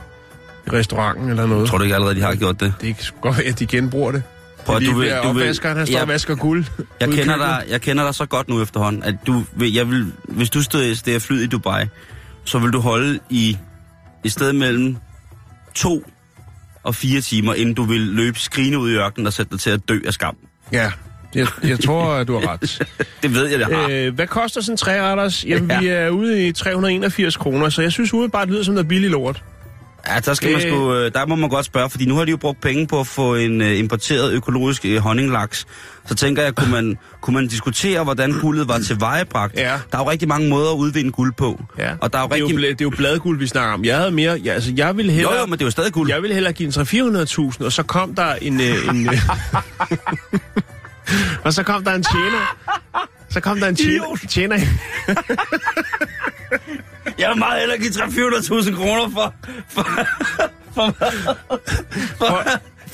[0.67, 1.69] I restauranten eller noget.
[1.69, 2.73] tror du ikke allerede, de har gjort det?
[2.81, 4.23] Det kan godt være, at de genbruger det.
[4.65, 6.01] Prøv at er du vil- du vil- opvaskeren, han står Ja.
[6.01, 6.65] og vasker guld.
[6.99, 10.49] Jeg kender, dig, jeg kender dig så godt nu efterhånden, at du, jeg vil, hvis
[10.49, 11.85] du stod det er flyet i Dubai,
[12.47, 13.57] så vil du holde i
[14.23, 14.97] et sted mellem
[15.75, 16.03] to
[16.83, 19.69] og fire timer, inden du vil løbe skrine ud i ørkenen og sætte dig til
[19.69, 20.35] at dø af skam.
[20.71, 20.91] Ja,
[21.35, 22.81] jeg, jeg tror, du har ret.
[23.23, 23.87] Det ved jeg, det har.
[23.91, 25.45] øh, hvad koster sådan en træretters?
[25.45, 25.79] Jamen, Ja.
[25.79, 29.11] vi er ude i 381 kroner, så jeg synes umiddelbart, det lyder som noget billigt
[29.11, 29.43] lort.
[30.07, 32.25] Ja, der, skal man det- sgu, øh, der må man godt spørge, fordi nu har
[32.25, 35.65] de jo brugt penge på at få en uh, importeret økologisk uh, honninglaks.
[36.05, 39.55] Så tænker jeg, kunne man, kunne man diskutere, hvordan guldet var tilvejebragt?
[39.55, 39.79] Ja.
[39.91, 41.63] Der er jo rigtig mange måder at udvinde guld på.
[41.77, 41.91] Ja.
[42.01, 42.61] Og der er jo det, er jo, rigtig...
[42.63, 43.85] det er jo bladguld, vi snakker om.
[43.85, 44.33] Jeg havde mere...
[44.43, 45.33] Ja, altså, jeg ville hellere...
[45.33, 46.09] Jo, jo, men det er jo stadig guld.
[46.09, 48.61] Jeg ville hellere give en 300-400.000, og så kom der en...
[48.61, 49.19] Øh, en øh,
[51.45, 52.57] og så kom der en tjener.
[53.29, 54.05] Så kom der en tjener.
[54.29, 54.57] tjener
[57.17, 59.33] Jeg vil meget hellere give 300.000 kroner for...
[59.69, 59.83] for,
[60.73, 60.95] for,
[62.17, 62.43] for,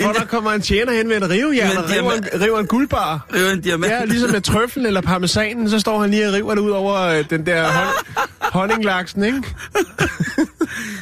[0.01, 3.25] for der kommer en tjener hen med en rivejern og river en, river en guldbar.
[3.33, 3.91] er jo en diamant.
[3.91, 6.99] Ja, ligesom med trøffel eller parmesanen, så står han lige og river det ud over
[7.01, 7.93] øh, den der hon,
[8.41, 9.43] honninglaksen, ikke?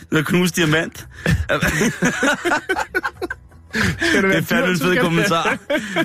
[0.09, 1.07] Det er knust diamant.
[3.73, 5.57] Det være er fandme en fed kommentar.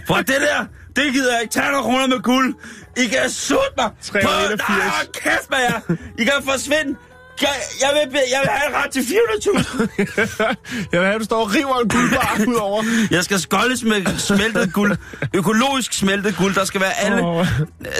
[0.06, 0.64] For det der,
[0.96, 1.52] det gider jeg ikke.
[1.52, 2.54] Tag nogle kroner med guld.
[2.96, 3.90] I kan sutte mig.
[4.02, 4.60] 381.
[4.66, 5.96] På- Nej, kæft med jer.
[6.18, 6.96] I kan forsvinde.
[7.42, 7.48] Jeg,
[7.80, 9.86] jeg, vil, jeg vil have ret til 400.000.
[10.92, 12.82] Jeg vil have, at du står og river en guldbar ud over.
[13.10, 14.96] Jeg skal skoldes med smeltet guld.
[15.34, 16.54] Økologisk smeltet guld.
[16.54, 17.46] Der skal være alle, Åh.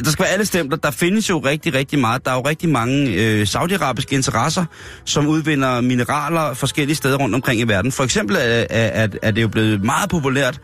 [0.04, 0.76] der skal være alle stempler.
[0.76, 2.24] Der findes jo rigtig, rigtig meget.
[2.24, 4.64] Der er jo rigtig mange øh, saudiarabiske interesser,
[5.04, 7.92] som udvinder mineraler forskellige steder rundt omkring i verden.
[7.92, 10.60] For eksempel er, er, er, er det jo blevet meget populært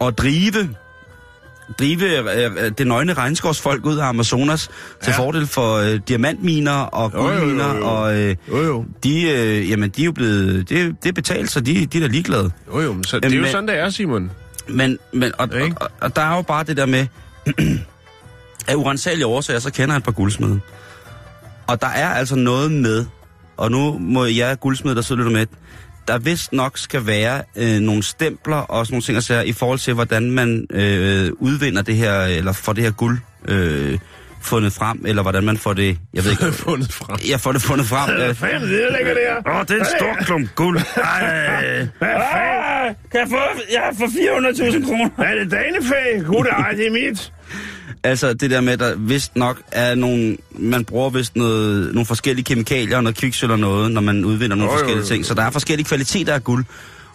[0.00, 0.68] at drive
[1.78, 4.70] drive øh, det nøgne regnskovsfolk ud af Amazonas
[5.02, 5.18] til Ja.
[5.18, 7.86] fordel for øh, diamantminer og Jo, jo, jo, guldminer, jo.
[7.86, 8.84] og øh, Jo, jo.
[9.04, 12.02] de, øh, jamen, de er jo blevet, det, det er betalt, så de, de er
[12.02, 12.50] da ligeglade.
[12.74, 14.30] Jo, jo, men så, det er jo Men- sådan, det er, Simon.
[14.68, 17.06] Men, men og, og, og, og der er jo bare det der med,
[18.68, 20.60] af urensagelige årsager, så kender jeg et par guldsmede.
[21.66, 23.06] Og der er altså noget med,
[23.56, 25.46] og nu må jeg guldsmed, der sidder lidt med,
[26.08, 29.78] der vist nok skal være øh, nogle stempler og sådan nogle ting, altså, i forhold
[29.78, 33.98] til, hvordan man øh, udvinder det her, eller får det her guld øh,
[34.42, 37.18] fundet frem, eller hvordan man får det, jeg ved ikke, fundet frem.
[37.30, 38.16] jeg får det fundet frem.
[38.16, 39.50] Hvad fanden det, der ligger der?
[39.50, 40.80] Åh, oh, det er en stor klump guld.
[40.96, 41.88] Ej.
[41.98, 42.96] Hvad fanden?
[43.10, 43.36] Kan jeg få,
[43.72, 45.10] jeg får 400.000 kroner?
[45.18, 46.18] Er det danefæ?
[46.26, 47.32] Gud, ej, det er mit.
[48.04, 52.06] Altså det der med, at der vist nok er nogle, man bruger vist noget, nogle
[52.06, 55.26] forskellige kemikalier og noget kviksøl og noget, når man udvinder nogle Jo, forskellige jo, ting.
[55.26, 56.64] Så der er forskellige kvaliteter af guld.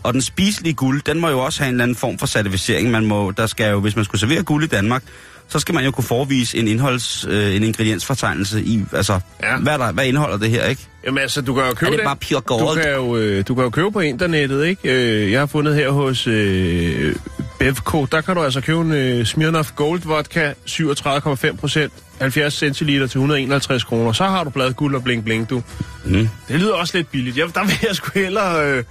[0.04, 2.92] Og den spiselige guld, den må jo også have en eller anden form for certificering.
[2.92, 5.04] Man må, der skal jo, hvis man skulle servere guld i Danmark,
[5.48, 9.58] så skal man jo kunne forvise en indholds, øh, en ingrediensfortegnelse i, altså, Ja.
[9.58, 10.88] hvad, er der, hvad indeholder det her, ikke?
[11.06, 12.82] Jamen altså, du kan jo købe Er det bare pure Du gold?
[12.82, 14.92] kan, jo, øh, du kan jo købe på internettet, ikke?
[15.26, 17.16] Øh, jeg har fundet her hos øh,
[17.60, 23.08] Bevco, der kan du altså købe en øh, Smirnoff Gold Vodka, 37,5 procent, 70 centiliter
[23.08, 24.12] til 151 kroner.
[24.12, 25.64] Så har du bladet guld og bling bling, du.
[26.06, 26.30] Mm.
[26.48, 27.38] Det lyder også lidt billigt.
[27.38, 28.66] Jeg, der vil jeg sgu hellere...
[28.72, 28.84] Øh,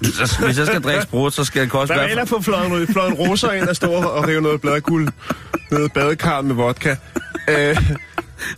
[0.44, 3.10] Hvis jeg skal drikke sprut, så skal det koste der vil hellere få fløjet, fløjet
[3.10, 5.08] en roser ind og stå og rive noget bladet guld
[5.72, 6.96] ned i badekarret med vodka.
[7.48, 7.76] Øh,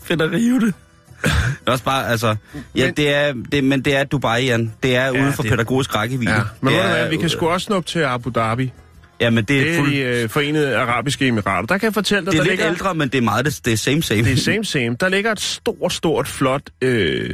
[0.05, 0.75] fedt at rive det.
[1.23, 1.33] Det
[1.67, 2.37] er også bare, altså...
[2.75, 4.73] Ja, Men- det er, det, men det er Dubai, Jan.
[4.83, 6.33] Det er uden for det- pædagogisk rækkevidde.
[6.33, 6.41] ja.
[6.61, 8.73] Men det er, hvad, vi kan sgu også nå op til Abu Dhabi.
[9.21, 11.67] Ja, men det er, Det er fuld, de øh, forenede arabiske emirater.
[11.67, 12.73] Der kan jeg fortælle dig, det er der lidt ligger...
[12.73, 14.23] ældre, men det er meget det, det er same same.
[14.23, 14.97] Det er same same.
[15.01, 17.31] Der ligger et stort, stort, flot, øh,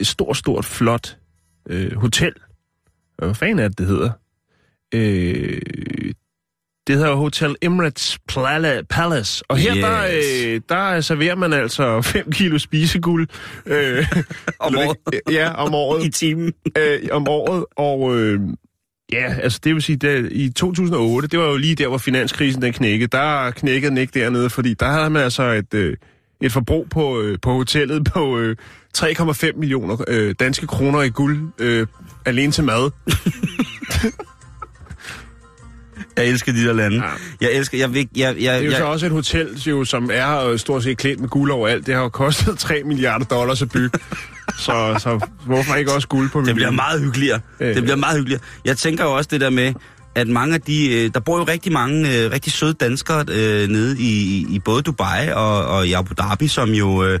[0.00, 1.16] et stort, stort, flot
[1.70, 2.32] øh, hotel.
[3.18, 4.10] Hvad fanden er det, det hedder?
[4.94, 5.60] Øh,
[6.86, 9.44] det hedder Hotel Emirates Pala- Palace.
[9.48, 9.84] Og her, Yes.
[9.84, 13.28] der, øh, der serverer man altså 5 kilo spiseguld.
[13.66, 14.06] Øh,
[14.60, 14.96] Om året.
[15.32, 16.04] Ja, om året.
[16.06, 16.52] I timen.
[16.78, 17.64] øh, om året.
[17.76, 18.40] Og øh,
[19.12, 22.62] Ja, altså det vil sige, at i 2008, det var jo lige der, hvor finanskrisen
[22.62, 23.08] den knækkede.
[23.16, 25.96] Der knækkede den ikke dernede, fordi der havde man altså et, øh,
[26.42, 28.56] et forbrug på, øh, på hotellet på øh,
[28.98, 31.86] 3,5 millioner øh, danske kroner i guld øh,
[32.26, 32.90] alene til mad.
[36.16, 36.96] Jeg elsker de der lande.
[36.96, 37.02] Ja.
[37.40, 40.10] Jeg elsker, jeg, jeg, jeg, Det er jo jeg, så også et hotel, jo, som
[40.12, 41.86] er øh, stort set klædt med guld overalt.
[41.86, 43.98] Det har jo kostet 3 milliarder dollars at bygge.
[44.58, 47.40] så, så hvorfor ikke også guld på Det bliver meget hyggeligere.
[47.60, 47.74] Øh.
[47.74, 48.42] Det bliver meget hyggeligere.
[48.64, 49.72] Jeg tænker jo også det der med,
[50.14, 51.04] at mange af de...
[51.04, 54.82] øh, Der bor jo rigtig mange øh, rigtig søde danskere øh, nede i, i både
[54.82, 57.04] Dubai og, og i Abu Dhabi, som jo...
[57.04, 57.18] Øh,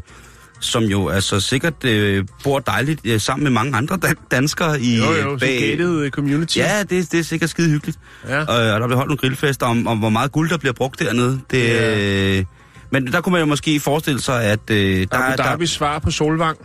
[0.64, 4.96] som jo altså sikkert øh, bor dejligt øh, sammen med mange andre dan- danskere i
[4.98, 6.58] Jo, jo, så gated øh, community.
[6.58, 7.98] Ja, det, det er sikkert skide hyggeligt.
[8.28, 8.40] Ja.
[8.40, 11.00] Og, og der bliver holdt nogle grillfester om, om, hvor meget guld, der bliver brugt
[11.00, 11.40] dernede.
[11.50, 12.38] Det, Ja.
[12.38, 12.44] øh,
[12.90, 15.98] men der kunne man jo måske forestille sig, at øh, der, Abu er- der, svar
[15.98, 16.58] på Solvang.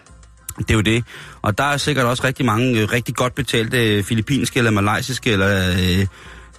[0.57, 1.03] det er jo det.
[1.41, 5.31] Og der er sikkert også rigtig mange øh, rigtig godt betalte øh, filippinske eller malaysiske
[5.31, 6.05] eller øh,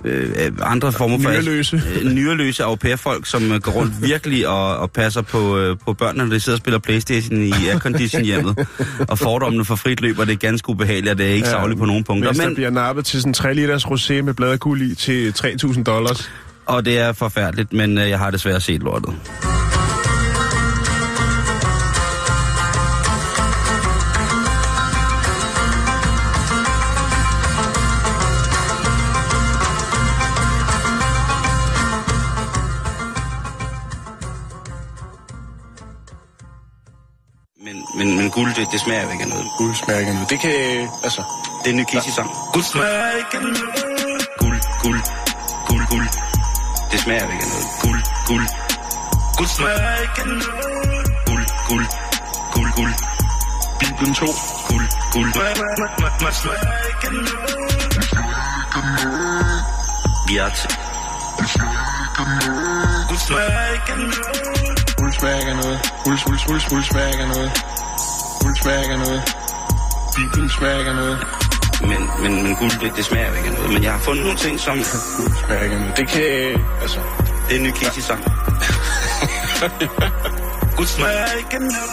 [0.05, 1.31] øh, andre former for...
[1.31, 1.83] Nyreløse.
[2.03, 5.93] Øh, nyreløse au pair-folk, som øh, går rundt virkelig og, og passer på, øh, på
[5.93, 8.67] børnene, når de sidder og spiller Playstation i aircondition hjemmet.
[9.09, 11.53] og fordommene for frit løb, og det er ganske ubehageligt, og det er ikke ja,
[11.53, 12.29] savligt på nogen punkter.
[12.29, 15.83] Mens der Men, bliver nappet til sådan 3 liters rosé med bladguld i til 3.000
[15.83, 16.31] dollars.
[16.67, 19.15] og det er forfærdeligt, men øh, jeg har desværre set lortet.
[38.01, 39.47] Men, men, guld, det, det smager jo ikke af noget.
[39.59, 40.31] Guld smager ikke af noget.
[40.31, 40.53] Det kan,
[41.03, 41.23] altså...
[41.61, 42.31] Det er en ny Kissy-sang.
[42.53, 43.59] Guld smager ikke af noget.
[44.43, 45.01] Guld, guld,
[45.69, 46.09] guld, guld.
[46.93, 47.67] Det smager jo ikke af noget.
[47.85, 48.47] Guld, guld.
[49.37, 50.45] Guld smager ikke af noget.
[51.29, 51.87] Guld, guld,
[52.55, 52.95] guld, guld.
[53.81, 54.27] Bibelen 2.
[54.71, 55.29] Guld, guld.
[56.25, 57.61] Man smager ikke af noget.
[60.29, 60.71] Vi er til.
[63.09, 64.21] Guld smager ikke af noget.
[64.99, 65.79] Guld smager ikke af noget.
[66.05, 67.80] Guld, guld, guld, guld smager ikke af noget.
[68.63, 69.23] Smager ikke af noget.
[70.17, 71.17] Bibelen smager ikke af noget.
[71.91, 73.73] Men, men, men guld, det, det smager ikke af noget.
[73.73, 74.75] Men jeg har fundet nogle ting, som...
[75.19, 75.97] Guld smager ikke af noget.
[75.97, 76.23] Det kan,
[76.85, 77.01] altså...
[77.47, 78.23] Det er en ny Kissy-sang.
[80.77, 81.91] Guld smager ikke af noget.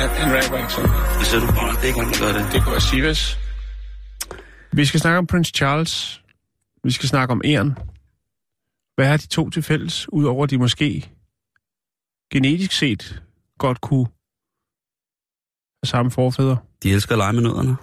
[0.00, 0.90] Han, han rapper ikke sådan.
[1.18, 2.52] Det ser du på, det er ikke, han gør det.
[2.52, 3.38] Det kunne være Sivas.
[4.72, 6.22] Vi skal snakke om Prince Charles.
[6.84, 7.78] Vi skal snakke om æren.
[8.96, 11.10] Hvad har de to til fælles, udover at de måske
[12.32, 13.22] genetisk set
[13.58, 14.06] godt kunne
[15.86, 16.56] samme forfædre?
[16.82, 17.76] De elsker at lege med nødderne.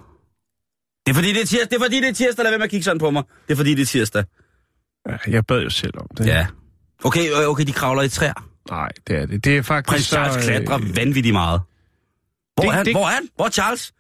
[1.05, 1.69] Det er fordi, det er tirsdag.
[1.69, 2.43] Det er fordi, det er tirsdag.
[2.43, 3.23] Lad være med at kigge sådan på mig.
[3.47, 4.23] Det er fordi, det er tirsdag.
[5.09, 6.25] Ja, Jeg bad jo selv om det.
[6.25, 6.47] Ja.
[7.03, 8.47] Okay, øh, okay, de kravler i træer.
[8.71, 9.43] Nej, det er det.
[9.45, 11.61] Det er faktisk Prins Charles så, klatrer øh, vanvittigt meget.
[12.55, 12.85] Hvor det- er han?
[12.85, 13.27] det- Hvor er han?
[13.35, 13.93] Hvor er Charles?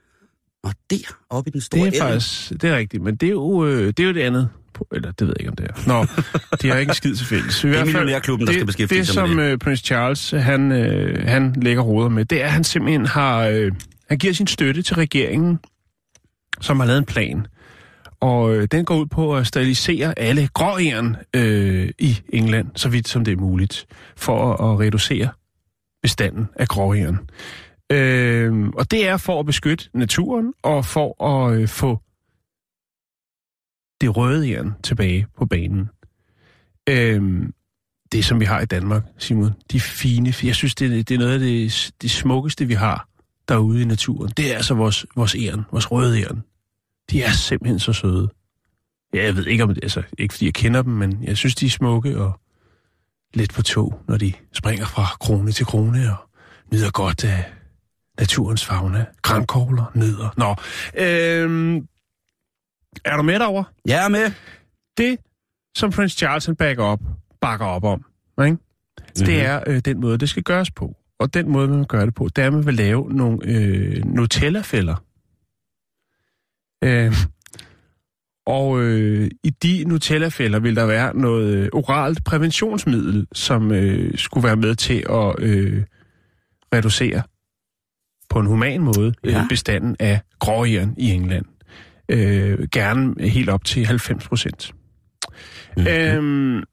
[0.63, 0.97] Nå, der,
[1.29, 2.11] oppe i den store Det er elv.
[2.11, 4.49] faktisk, det er rigtigt, men det er jo, øh, det, er jo det andet.
[4.91, 5.87] Eller det ved jeg ikke, om det er.
[5.87, 6.05] Nå,
[6.61, 7.63] de har ikke en skid til fælles.
[7.63, 10.31] I hvert fald, millionærklubben, der det, skal beskæftige det, sig med som øh, Prince Charles,
[10.31, 13.71] han, øh, han lægger råder med, det er, at han simpelthen har, øh,
[14.09, 15.59] han giver sin støtte til regeringen,
[16.61, 17.45] som har lavet en plan.
[18.19, 23.07] Og øh, den går ud på at sterilisere alle gråæren øh, i England, så vidt
[23.07, 25.29] som det er muligt, for at, at reducere
[26.01, 27.19] bestanden af gråæren.
[27.91, 31.99] Øh, og det er for at beskytte naturen og for at øh, få
[34.01, 35.89] det røde jern tilbage på banen.
[36.89, 37.53] Øhm,
[38.11, 41.17] det, som vi har i Danmark, Simon, de fine, jeg synes, det, er- det er
[41.19, 43.07] noget af det, det smukkeste, vi har
[43.47, 44.31] derude i naturen.
[44.37, 46.43] Det er altså vores, vores æren, vores røde æren.
[47.11, 48.29] De er simpelthen så søde.
[49.13, 51.55] Ja, jeg ved ikke om det, altså ikke fordi jeg kender dem, men jeg synes,
[51.55, 52.39] de er smukke og
[53.33, 56.15] lidt på tog, når de springer fra krone til krone og
[56.73, 57.45] nyder godt af
[58.19, 59.05] naturens fauna.
[59.21, 60.29] Grankogler, nødder.
[60.37, 60.55] Nå,
[61.05, 61.87] øhm,
[63.05, 63.63] er du med derover?
[63.85, 64.31] Jeg er med.
[64.97, 65.17] Det,
[65.77, 66.99] som Prince Charles han backer op,
[67.41, 68.05] bakker op om,
[68.45, 68.57] ikke?
[69.15, 69.37] det Mhm.
[69.37, 70.95] er øh, den måde, det skal gøres på.
[71.19, 74.05] Og den måde, man gør det på, det er, at man vil lave nogle øh,
[74.05, 74.95] Nutella-fælder.
[76.83, 77.13] Øh,
[78.45, 84.43] og øh, i de Nutella-fælder vil der være noget øh, oralt præventionsmiddel, som øh, skulle
[84.47, 85.83] være med til at øh,
[86.73, 87.21] reducere
[88.29, 89.29] på en human måde ja.
[89.29, 89.41] Ja.
[89.41, 91.45] øh, bestanden af gråjern i England.
[92.11, 94.73] Øh, gerne helt op til 90 procent.
[95.77, 95.87] Mhm.
[95.87, 96.63] Øhm,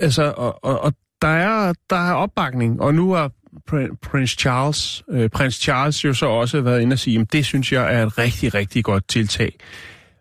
[0.00, 3.32] altså, og, og, og der, er, der er opbakning, og nu har
[3.70, 7.46] Prin- Prince Charles, øh, Prins Charles jo så også været inde og sige, at det
[7.46, 9.58] synes jeg er et rigtig, rigtig godt tiltag.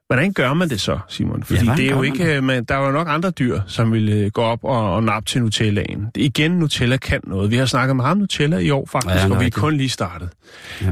[0.07, 1.43] Hvordan gør man det så, Simon?
[1.43, 3.93] Fordi hvordan det er jo man ikke, man, der er jo nok andre dyr, som
[3.93, 6.07] vil øh, gå op og, og nappe til Nutellaen.
[6.15, 7.51] Igen, Nutella kan noget.
[7.51, 9.77] Vi har snakket meget om Nutella i år faktisk, Ja, ja, og vi er kun
[9.77, 10.29] lige startet.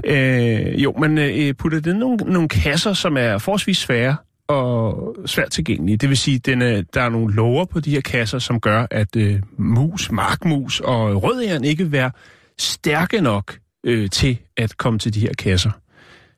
[0.03, 0.69] Ja.
[0.71, 4.15] Øh, jo, men øh, putter det nogle, nogle kasser, som er forholdsvis svære
[4.47, 5.97] og svært tilgængelige.
[5.97, 8.87] Det vil sige, den, øh, der er nogle lover på de her kasser, som gør,
[8.91, 12.11] at øh, mus, markmus og rødæren ikke vil være
[12.59, 15.71] stærke nok øh, til at komme til de her kasser.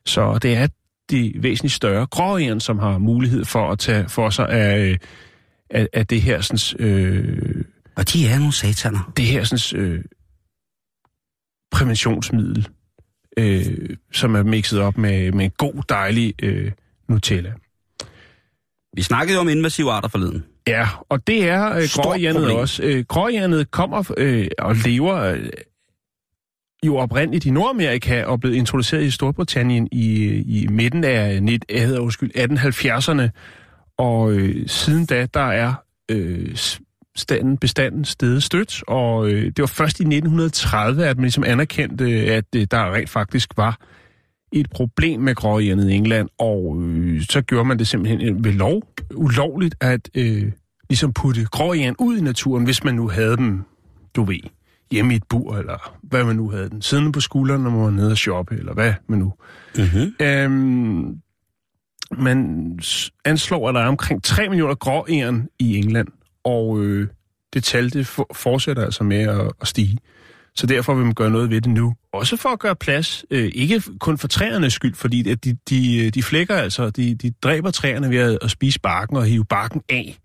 [0.06, 0.66] Så det er
[1.10, 4.98] de væsentligt større gråæren, som har mulighed for at tage for sig af, øh,
[5.70, 7.64] af, af det her, sådan, øh,
[7.96, 9.12] Og de er nogle sataner.
[9.16, 10.04] det her sådan, øh,
[11.72, 12.68] præventionsmiddel,
[13.38, 16.72] øh, som er mixet op med, med en god, dejlig øh,
[17.08, 17.52] Nutella.
[18.96, 20.44] Vi snakkede om invasive arter forleden.
[20.68, 22.82] Ja, og det er øh, gråhjernet også.
[22.82, 25.48] Øh, gråhjernet kommer øh, og lever øh,
[26.84, 31.86] jo oprindeligt i Nordamerika og blev introduceret i Storbritannien i, i midten af net, jeg
[31.86, 33.30] hedder, undskyld, 1870'erne.
[33.98, 35.74] Og øh, siden da, der er
[36.10, 36.56] øh,
[37.16, 42.04] standen, bestanden stedet stødt, og øh, det var først i 1930, at man ligesom anerkendte,
[42.06, 43.78] at øh, der rent faktisk var
[44.52, 48.52] et problem med gråhjernet i England, og øh, så gjorde man det simpelthen øh, ved
[48.52, 48.82] lov
[49.14, 50.52] ulovligt at øh,
[50.88, 53.62] ligesom putte gråhjern ud i naturen, hvis man nu havde dem,
[54.16, 54.40] du ved,
[54.90, 57.80] hjemme i et bur, eller hvad man nu havde den, siddende på skulderen, når man
[57.80, 59.32] var nede og shoppe, eller hvad man nu.
[59.76, 60.14] Mm-hmm.
[60.20, 61.16] Øhm,
[62.18, 62.78] man
[63.24, 66.08] anslår, at der er omkring 3 millioner gråæren i England,
[66.44, 67.08] og øh,
[67.54, 69.98] det tal det for, fortsætter altså med at, at stige.
[70.54, 71.94] Så derfor vil man gøre noget ved det nu.
[72.12, 76.10] Også for at gøre plads, øh, ikke kun for træernes skyld, fordi at de, de,
[76.10, 79.82] de flækker altså, de, de dræber træerne ved at, at spise barken og hive barken
[79.88, 80.18] af.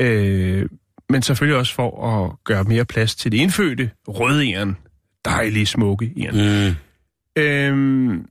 [0.00, 0.68] Øh,
[1.10, 4.76] men selvfølgelig også for at gøre mere plads til det indfødte rødæren,
[5.24, 6.66] dejlige, smukke æren.
[6.66, 7.42] Mm.
[7.42, 8.26] Øhm,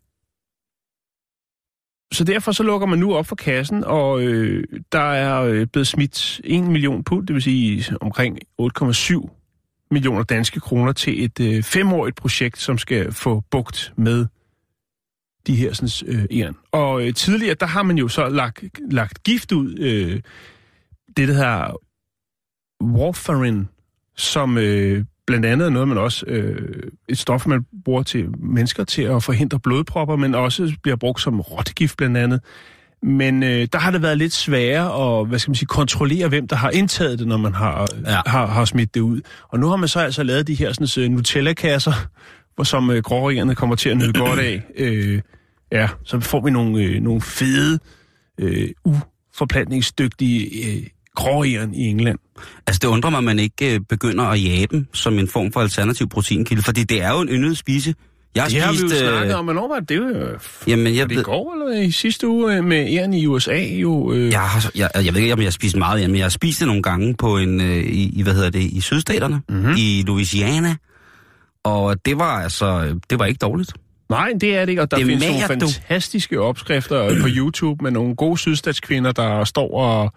[2.11, 5.87] så derfor så lukker man nu op for kassen, og øh, der er øh, blevet
[5.87, 11.63] smidt 1 million pund, det vil sige omkring 8,7 millioner danske kroner til et øh,
[11.63, 14.25] femårigt projekt, som skal få bugt med
[15.47, 16.55] de her sådan, øh, æren.
[16.71, 20.21] Og øh, tidligere, der har man jo så lagt, lagt gift ud, øh,
[21.17, 21.75] det der hedder
[22.83, 23.67] warfarin,
[24.17, 28.83] som øh, blandt andet er noget, man også øh, et stof, man bruger til mennesker
[28.83, 32.41] til at forhindre blodpropper, men også bliver brugt som rottegift blandt andet.
[33.03, 36.47] Men øh, der har det været lidt sværere at hvad skal man sige, kontrollere, hvem
[36.47, 38.21] der har indtaget det, når man har, Ja.
[38.25, 39.21] har, har smidt det ud.
[39.49, 41.93] Og nu har man så altså lavet de her sådan, øh, Nutella-kasser,
[42.55, 44.61] hvor som øh, grårierne kommer til at nyde godt af.
[44.77, 45.21] Øh,
[45.71, 47.79] ja, så får vi nogle, øh, nogle fede,
[48.37, 50.83] øh, uforplantningsdygtige øh,
[51.15, 52.19] grårieren i England.
[52.67, 55.51] Altså, det undrer mig, at man ikke øh, begynder at jage dem som en form
[55.51, 57.95] for alternativ proteinkilde, fordi det er jo en yndet spise.
[58.35, 59.01] Jeg har Det har vi spist...
[59.01, 59.95] jo øh, snakket om, hvornår var det?
[59.95, 63.25] Jo Jamen, jeg, var det i går eller i sidste uge øh, med æren i
[63.25, 64.13] USA jo.
[64.13, 66.29] Øh, jeg, har, jeg, jeg ved ikke, om jeg har spist meget, men jeg har
[66.29, 69.73] spist det nogle gange på en, øh, i, hvad hedder det, i sydstaterne, mm-hmm.
[69.77, 70.75] i Louisiana.
[71.63, 73.73] Og det var altså, det var ikke dårligt.
[74.09, 75.67] Nej, det er det ikke, og der Det findes nogle mager du.
[75.67, 80.09] fantastiske opskrifter på YouTube med nogle gode sydstatskvinder, der står og øh,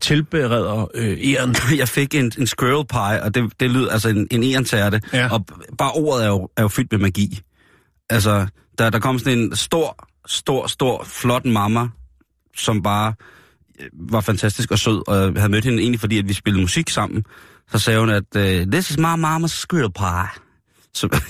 [0.00, 1.54] tilbereder øh, æren.
[1.78, 5.00] Jeg fik en, en squirrel pie, og det, det lyder altså en, en egentærte.
[5.12, 5.32] Ja.
[5.32, 5.46] Og
[5.78, 7.40] bare ordet er jo, er jo fyldt med magi.
[8.10, 8.46] Altså,
[8.78, 11.88] der, der kom sådan en stor, stor, stor, flot mamma,
[12.56, 13.14] som bare
[13.80, 16.60] øh, var fantastisk og sød, og jeg havde mødt hende egentlig, fordi at vi spillede
[16.62, 17.24] musik sammen.
[17.72, 20.28] Så sagde hun, at uh, this is my mama's squirrel pie.
[20.94, 21.20] Så, Den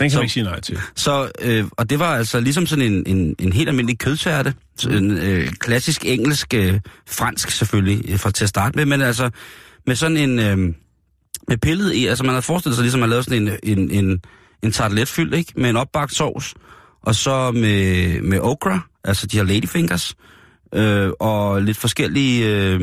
[0.00, 0.78] kan Så- man ikke sige nej til.
[0.94, 4.54] så øh, og det var altså ligesom sådan en, en, en helt almindelig kødtærte.
[4.82, 9.30] En øh, klassisk engelsk, øh, fransk selvfølgelig, øh, fra til at starte med, men altså
[9.86, 10.74] med sådan en, øh,
[11.48, 14.20] med pillet i, altså man havde forestillet sig ligesom, at lave sådan en, en, en,
[14.62, 15.52] en tarteletfyld, ikke?
[15.56, 16.54] Med en opbagt sovs,
[17.02, 20.14] og så med, med okra, altså de her ladyfingers,
[20.74, 22.80] øh, og lidt forskellige øh,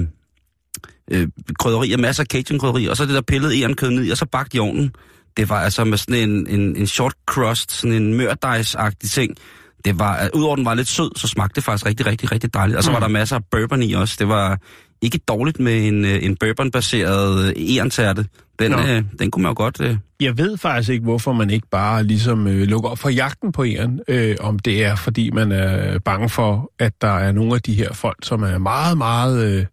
[1.11, 1.27] øh,
[1.59, 4.55] krydderier, masser af cajun-krydderier, og så det der pillede ærenkød ned i, og så bagt
[4.55, 4.95] i ovnen.
[5.37, 9.37] Det var altså med sådan en, en, en short crust, sådan en mørdejsagtig ting.
[9.85, 12.53] Det var, uh, udover den var lidt sød, så smagte det faktisk rigtig, rigtig, rigtig
[12.53, 12.77] dejligt.
[12.77, 12.93] Og så mm.
[12.93, 14.15] var der masser af bourbon i også.
[14.19, 14.59] Det var
[15.01, 18.25] ikke dårligt med en, øh, en bourbon-baseret øh, egentærte.
[18.59, 18.77] Den, Nå.
[18.77, 19.81] øh, den kunne man jo godt...
[19.81, 23.51] Øh, Jeg ved faktisk ikke, hvorfor man ikke bare ligesom øh, lukker op for jagten
[23.51, 23.99] på æren.
[24.07, 27.73] Øh, om det er, fordi man er bange for, at der er nogle af de
[27.73, 29.65] her folk, som er meget, meget øh,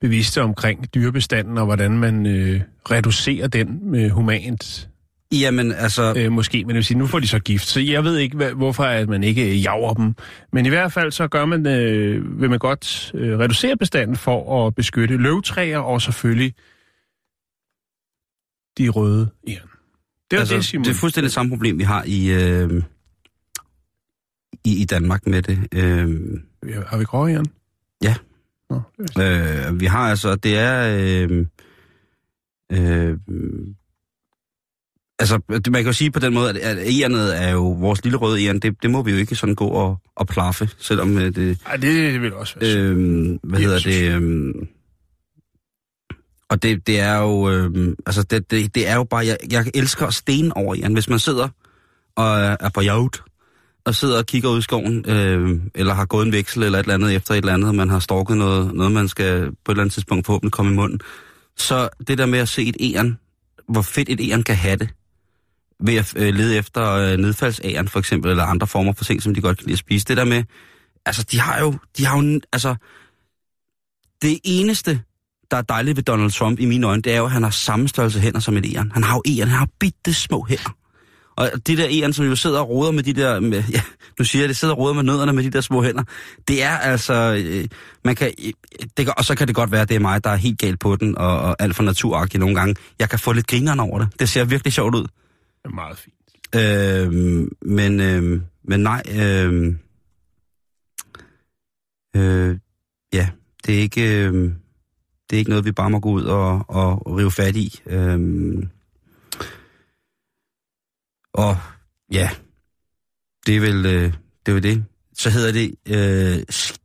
[0.00, 2.60] bevidste omkring dyrebestanden, og hvordan man øh,
[2.90, 4.88] reducerer den med humant
[5.32, 6.14] jamen, altså...
[6.16, 7.66] øh, måske, men det vil sige, nu får de så gift.
[7.66, 10.14] Så jeg ved ikke, hvad, hvorfor at man ikke øh, jager dem.
[10.52, 14.66] Men i hvert fald så gør man, øh, vil man godt øh, reducere bestanden for
[14.66, 16.54] at beskytte løvtræer og selvfølgelig
[18.78, 19.68] de røde æren.
[20.30, 20.84] Det er altså, det, Simon.
[20.84, 22.82] det er fuldstændig samme problem, vi har i, øh,
[24.64, 25.58] i, i Danmark med det.
[25.74, 26.20] Øh,
[26.86, 27.46] Har vi gråjern?
[28.02, 28.14] Ja.
[28.70, 28.80] Nå,
[29.22, 30.96] Øh, vi har altså, det er...
[30.98, 31.46] Øh,
[32.72, 33.18] øh,
[35.20, 38.46] altså, man kan jo sige på den måde, at, egernet er jo vores lille røde
[38.46, 41.58] eren, det, det må vi jo ikke sådan gå og, og plaffe, selvom øh, det...
[41.66, 44.22] Ej, det vil også være øh, Øh, hvad hedder det?
[44.22, 44.54] Øh,
[46.48, 49.70] og det, det er jo, øh, altså det, det, det er jo bare, jeg, jeg
[49.74, 50.92] elsker sten over eren.
[50.92, 51.48] Hvis man sidder
[52.16, 53.22] og er er på jagt,
[53.84, 56.82] og sidder og kigger ud i skoven, øh, eller har gået en veksel eller et
[56.82, 59.72] eller andet efter et eller andet, og man har stalket noget, noget man skal på
[59.72, 61.00] et eller andet tidspunkt forhåbentlig komme i munden.
[61.56, 63.18] Så det der med at se et æren,
[63.68, 64.88] hvor fedt et æren kan have det,
[65.82, 69.34] ved at øh, lede efter øh, nedfaldsæren for eksempel, eller andre former for ting, som
[69.34, 70.04] de godt kan lide at spise.
[70.04, 70.44] Det der med,
[71.06, 72.74] altså de har jo, de har jo, altså,
[74.22, 75.00] det eneste,
[75.50, 77.50] der er dejligt ved Donald Trump i mine øjne, det er jo, at han har
[77.50, 78.92] samme størrelse hænder som et æren.
[78.94, 80.76] Han har jo æren, han har bitte små hænder.
[81.36, 83.80] Og det der æren, som jo sidder og roder med de der, med, ja,
[84.18, 86.02] nu siger jeg det, sidder og roder med nødderne med de der små hænder,
[86.48, 87.64] det er altså, øh,
[88.04, 88.52] man kan, øh,
[88.96, 90.58] det, kan- og så kan det godt være, at det er mig, der er helt
[90.58, 92.76] galt på den, og, og alt for naturagtigt nogle gange.
[92.98, 94.08] Jeg kan få lidt grineren over det.
[94.20, 95.06] Det ser virkelig sjovt ud
[95.64, 96.14] er meget fint.
[96.54, 97.12] Øh,
[97.62, 99.74] men, øh, men nej, øh,
[102.16, 102.58] øh,
[103.12, 103.30] ja,
[103.66, 104.32] det er ikke, øh,
[105.30, 107.80] det er ikke noget, vi bare må gå ud og, og rive fat i.
[107.86, 108.18] Øh,
[111.34, 111.56] og
[112.12, 112.30] ja,
[113.46, 114.12] det er vel øh,
[114.46, 114.52] det.
[114.52, 114.84] Er vel det.
[115.14, 116.76] Så hedder det øh, sk-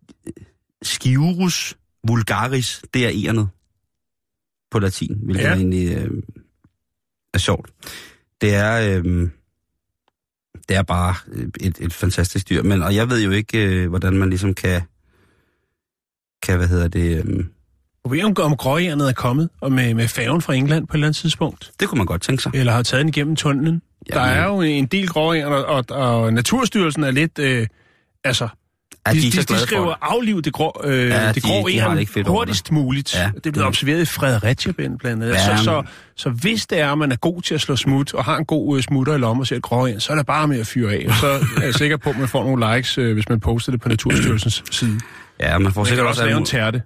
[0.82, 3.50] Sciurus vulgaris, det er egernet
[4.72, 5.54] på latin, hvilket ja.
[5.54, 6.24] egentlig øh,
[7.34, 7.70] er sjovt.
[8.42, 9.30] Det er, øh,
[10.70, 11.16] det er bare
[11.60, 14.82] et, et fantastisk dyr, men og jeg ved jo ikke, øh, hvordan man ligesom kan,
[16.44, 17.46] kan hvad hedder det, øh,
[18.04, 20.96] Og ved om, om gråjernet er kommet og med, med færgen fra England på et
[20.96, 21.72] eller andet tidspunkt?
[21.80, 22.52] det kunne man godt tænke sig.
[22.56, 23.82] Eller har taget den igennem tunnelen?
[24.14, 24.38] Der Jamen.
[24.38, 27.40] er jo en del gråjern, og, og, og Naturstyrelsen er lidt...
[27.40, 27.68] Øh,
[28.24, 28.48] altså,
[29.06, 29.96] Er de, de, de, de, skriver det?
[30.02, 33.16] afliv det grå, øh, Ja, det de- grå de har det hurtigst muligt.
[33.16, 35.28] Ja, det er blevet det- observeret i Fredericia blandt andet.
[35.30, 35.84] Ja, så, så,
[36.16, 38.46] så hvis det er, at man er god til at slå smut, og har en
[38.46, 40.68] god øh, smutter i lommen og ser et gråjern, så er det bare med at
[40.68, 41.06] fyre af.
[41.10, 41.28] Og så
[41.58, 43.90] er jeg sikker på, at man får nogle likes, øh, hvis man poster det på
[43.90, 45.00] Naturstyrelsens side.
[45.40, 46.82] Ja, man får Man sikkert også også lave en tærte.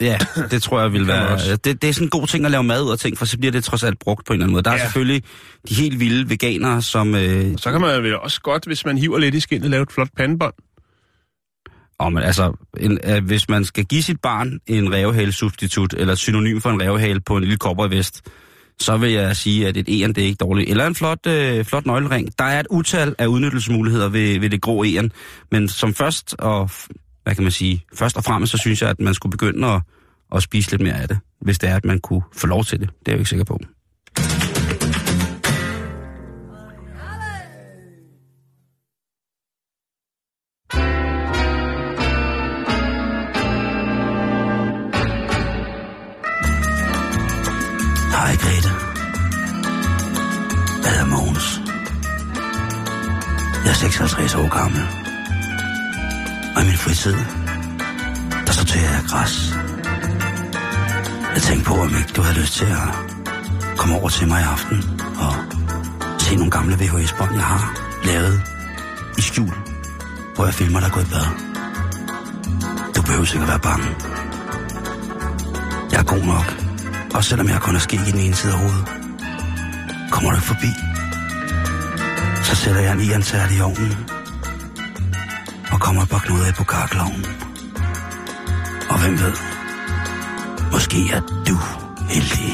[0.00, 0.18] Ja,
[0.50, 1.38] det tror jeg vil være...
[1.64, 3.38] Det, det er sådan en god ting at lave mad ud af ting, for så
[3.38, 4.62] bliver det trods alt brugt på en eller anden måde.
[4.62, 4.82] Der er Ja.
[4.82, 5.22] selvfølgelig
[5.68, 7.14] de helt vilde veganere, som...
[7.14, 9.92] Øh, Så kan man vel også godt, hvis man hiver lidt i skinnet, lave et
[9.92, 10.54] flot pandebånd
[12.06, 16.18] oh, men altså, en, øh, hvis man skal give sit barn en revhale-substitut, eller et
[16.18, 18.30] synonym for en revhale på en lille kopper vest,
[18.80, 20.70] så vil jeg sige, at et eren, det er ikke dårligt.
[20.70, 22.38] Eller en flot, øh, flot nøglering.
[22.38, 25.12] Der er et utal af udnyttelsesmuligheder ved, ved det grå eren,
[25.50, 26.70] men som først og,
[27.22, 29.82] hvad kan man sige, først og fremmest, så synes jeg, at man skulle begynde at,
[30.34, 32.80] at spise lidt mere af det, hvis det er, at man kunne få lov til
[32.80, 32.88] det.
[32.88, 33.58] Det er jeg jo ikke sikker på.
[53.64, 54.82] Jeg er 56 år gammel.
[56.56, 57.16] Og i min fritid,
[58.46, 59.54] der sorterer jeg græs.
[61.34, 62.88] Jeg tænkte på, om ikke du havde lyst til at
[63.76, 65.34] komme over til mig i aften og
[66.18, 67.64] se nogle gamle VHS-bånd, jeg har
[68.04, 68.42] lavet
[69.18, 69.54] i skjul,
[70.34, 71.26] hvor jeg filmer dig gå i bad.
[72.96, 73.88] Du behøver sikkert at være bange.
[75.92, 76.48] Jeg er god nok,
[77.14, 78.84] også selvom jeg kun er sket i den ene side af hovedet.
[80.10, 80.70] Kommer du forbi,
[82.52, 83.92] så sætter jeg en iantærd i ovnen
[85.72, 87.24] og kommer et par knuder i på kakkelovnen.
[88.90, 89.32] Og hvem ved,
[90.72, 91.56] måske er du
[92.14, 92.52] heldig.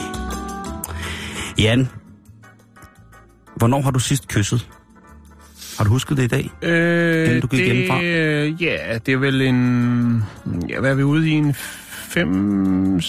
[1.58, 1.88] Jan,
[3.56, 4.68] hvornår har du sidst kysset?
[5.78, 6.50] Har du husket det i dag?
[6.62, 8.02] Øh, Inden du gik det, hjemmefra?
[8.02, 10.24] øh, Ja, det er vel en...
[10.68, 11.32] Ja, hvad er vi ude i?
[11.32, 11.54] En
[11.90, 13.00] fem...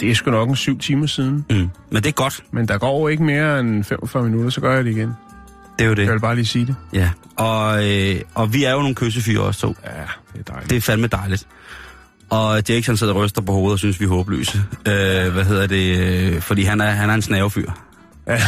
[0.00, 1.46] Det er sgu nok en syv timer siden.
[1.50, 1.56] Mm.
[1.90, 2.44] Men det er godt.
[2.50, 5.12] Men der går ikke mere end 45 minutter, så gør jeg det igen.
[5.78, 6.04] Det er jo det.
[6.04, 6.76] Jeg vil bare lige sige det.
[6.92, 7.10] Ja.
[7.36, 9.76] Og, øh, og vi er jo nogle kyssefyre også to.
[9.84, 9.90] Ja,
[10.32, 10.70] det er dejligt.
[10.70, 11.46] Det er fandme dejligt.
[12.30, 14.58] Og Jackson sidder og ryster på hovedet og synes, vi er håbløse.
[14.88, 15.98] Øh, hvad hedder det?
[15.98, 17.70] Øh, Fordi han er, han er en snavefyr.
[18.26, 18.40] Ja.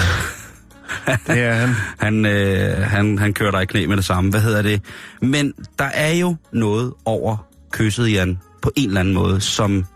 [1.07, 1.75] det er han.
[1.99, 4.31] Han, øh, han, han kører dig i knæ med det samme.
[4.31, 4.83] Hvad hedder det?
[5.23, 9.87] Men der er jo noget over kysset, Jan, på en eller anden måde, som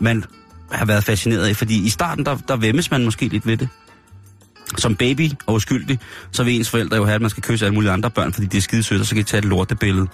[0.00, 0.24] man
[0.72, 1.56] har været fascineret af.
[1.56, 3.68] Fordi i starten, der, der vemmes man måske lidt ved det.
[4.78, 5.98] Som baby og uskyldig,
[6.32, 8.46] så vil ens forældre jo have, at man skal kysse alle mulige andre børn, fordi
[8.46, 10.06] det er skide sødt, og så kan de tage et lortebillede.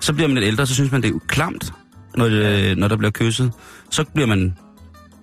[0.00, 1.72] Så bliver man lidt ældre, så synes man, det er klamt,
[2.16, 3.52] når, det, når der bliver kysset.
[3.90, 4.56] Så bliver man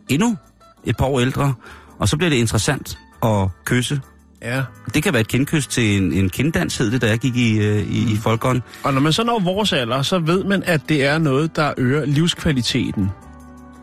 [0.09, 0.37] endnu
[0.83, 1.53] et par år ældre,
[1.99, 4.01] og så bliver det interessant at kysse
[4.43, 4.63] Ja.
[4.93, 7.59] Det kan være et kindkys til en, en kinddans, hed det, da jeg gik i,
[7.59, 8.61] øh, i, i folkeånd.
[8.83, 11.73] Og når man så når vores alder, så ved man, at det er noget, der
[11.77, 13.11] øger livskvaliteten.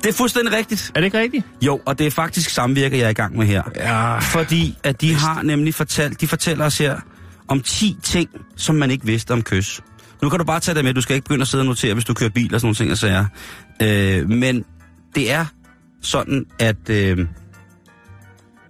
[0.03, 0.93] Det er fuldstændig rigtigt.
[0.95, 1.47] Er det ikke rigtigt?
[1.63, 3.63] Jo, og det er faktisk samvirke, jeg er i gang med her.
[3.77, 4.19] Ja.
[4.19, 7.01] Fordi at de har nemlig fortalt, de fortæller os her
[7.49, 9.81] om 10 ting, som man ikke vidste om kys.
[10.23, 11.95] Nu kan du bare tage det med, du skal ikke begynde at sidde og notere,
[11.95, 13.27] hvis du kører bil og sådan nogle ting og sager.
[13.83, 14.65] Øh, men
[15.15, 15.47] det er
[16.03, 17.19] sådan, at øh,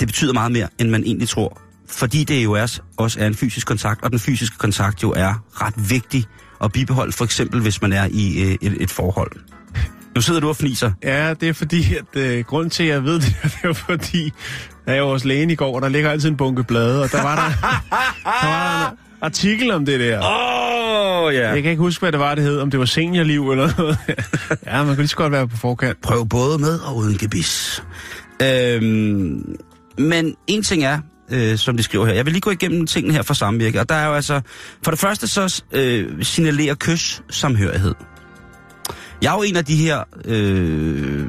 [0.01, 1.61] det betyder meget mere, end man egentlig tror.
[1.89, 5.45] Fordi det jo er, også er en fysisk kontakt, og den fysiske kontakt jo er
[5.51, 6.25] ret vigtig
[6.65, 9.33] at bibeholde, for eksempel hvis man er i øh, et, et forhold.
[10.15, 10.93] Nu sidder du og fniser.
[11.03, 14.33] Ja, det er fordi, at øh, grund til, at jeg ved det, det er fordi,
[14.87, 17.13] da jeg var hos lægen i går, og der ligger altid en bunke blade, og
[17.13, 17.69] der var der,
[18.25, 20.19] der, var der en artikel om det der.
[20.19, 21.49] Åh, oh, ja.
[21.51, 23.99] Jeg kan ikke huske, hvad det var, det hed, om det var seniorliv eller noget.
[24.67, 26.01] ja, man kan lige så godt være på forkant.
[26.03, 27.85] Prøv både med og uden gebis.
[28.43, 29.57] Øhm,
[29.99, 30.99] men en ting er,
[31.31, 33.89] øh, som de skriver her, jeg vil lige gå igennem tingene her for samvirke, og
[33.89, 34.41] der er jo altså,
[34.85, 37.95] for det første så øh, signalerer kys samhørighed.
[39.23, 41.27] Jeg er jo en af de her øh,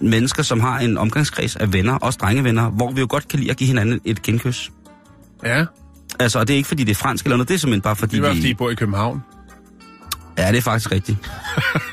[0.00, 3.50] mennesker, som har en omgangskreds af venner, også drengevenner, hvor vi jo godt kan lide
[3.50, 4.70] at give hinanden et genkys.
[5.44, 5.64] Ja,
[6.20, 7.96] Altså, og det er ikke fordi, det er fransk eller noget, det er simpelthen bare
[7.96, 8.36] fordi, det var vi...
[8.36, 9.22] fordi, I bor i København.
[10.38, 11.18] Ja, det er faktisk rigtigt.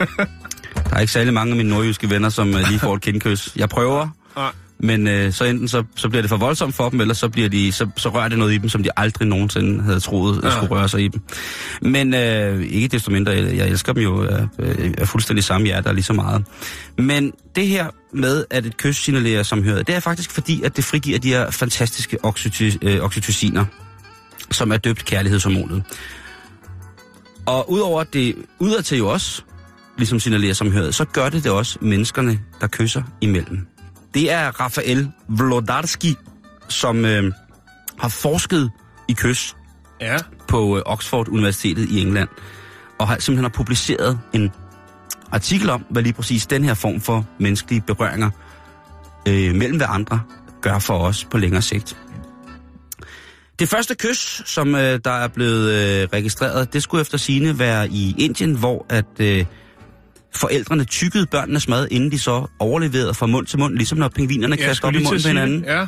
[0.90, 3.56] der er ikke særlig mange af mine nordjyske venner, som uh, lige får et kindkys.
[3.56, 4.52] Jeg prøver, Nej.
[4.80, 7.50] Men uh, så enten så, så bliver det for voldsomt for dem, eller så, bliver
[7.50, 10.48] de, så, så rører det noget i dem, som de aldrig nogensinde havde troet ja.
[10.48, 10.56] Ja.
[10.56, 11.22] skulle røre sig i dem.
[11.82, 14.42] Men uh, ikke desto mindre, jeg, jeg elsker dem jo uh,
[15.02, 16.46] uh, fuldstændig samme hjerte og lige så meget.
[16.98, 20.84] Men det her med, at et kys signalerer samhørighed, det er faktisk fordi, at det
[20.84, 23.66] frigiver de her fantastiske oxyty, uh, oxytociner,
[24.52, 25.84] som er døbt kærlighedshormonet.
[27.46, 29.42] Og udover at det udadtil jo også,
[29.98, 33.68] ligesom signalerer samhørighed, så gør det det også menneskerne, der kysser imellem.
[34.16, 36.16] Det er Rafael Vlodarski,
[36.70, 37.32] som øh,
[38.00, 38.72] har forsket
[39.08, 39.56] i kys
[40.02, 40.18] Ja.
[40.48, 42.30] på øh, Oxford Universitetet i England,
[43.00, 44.52] og har simpelthen har publiceret en
[45.32, 48.30] artikel om, hvad lige præcis den her form for menneskelige berøringer
[49.28, 50.22] øh, mellem hver andre
[50.62, 51.98] gør for os på længere sigt.
[53.60, 57.90] Det første kys, som øh, der er blevet øh, registreret, det skulle efter sine være
[57.90, 59.46] i Indien, hvor at øh,
[60.36, 64.58] forældrene tykkede børnenes mad, inden de så overleverede fra mund til mund, ligesom når pingvinerne
[64.58, 65.64] kaster op i munden på hinanden.
[65.68, 65.86] Ja.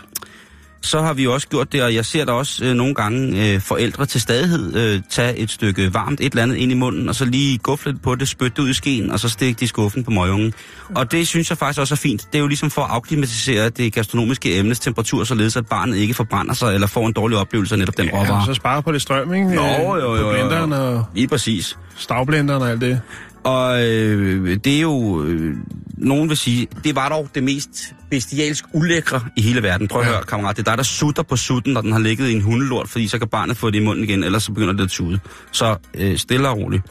[0.81, 3.61] Så har vi også gjort det, og jeg ser da også øh, nogle gange øh,
[3.61, 7.15] forældre til stadighed øh, tage et stykke varmt et eller andet ind i munden, og
[7.15, 9.67] så lige gufle lidt på det, spytte ud i skeen, og så stikke det i
[9.67, 10.53] skuffen på møgungen.
[10.95, 12.21] Og det synes jeg faktisk også er fint.
[12.31, 16.13] Det er jo ligesom for at afklimatisere det gastronomiske emnes temperatur, således at barnet ikke
[16.13, 18.45] forbrænder sig, eller får en dårlig oplevelse af netop den Ja, råvare.
[18.45, 19.55] så sparer på det strøm, ikke?
[19.55, 21.77] Nå, jo, jo, jo, På blenderen og Lige præcis.
[21.95, 23.01] stavblenderen og alt det.
[23.47, 25.55] Og øh, det er jo, øh,
[25.97, 29.87] nogen vil sige, det var dog det mest bestialsk ulækre i hele verden.
[29.87, 30.11] Prøv at Ja.
[30.11, 32.41] høre, kammerat, det er dig, der sutter på sutten, når den har ligget i en
[32.41, 34.89] hundelort, fordi så kan barnet få det i munden igen, ellers så begynder det at
[34.89, 35.19] tude.
[35.51, 36.83] Så øh, stille og roligt.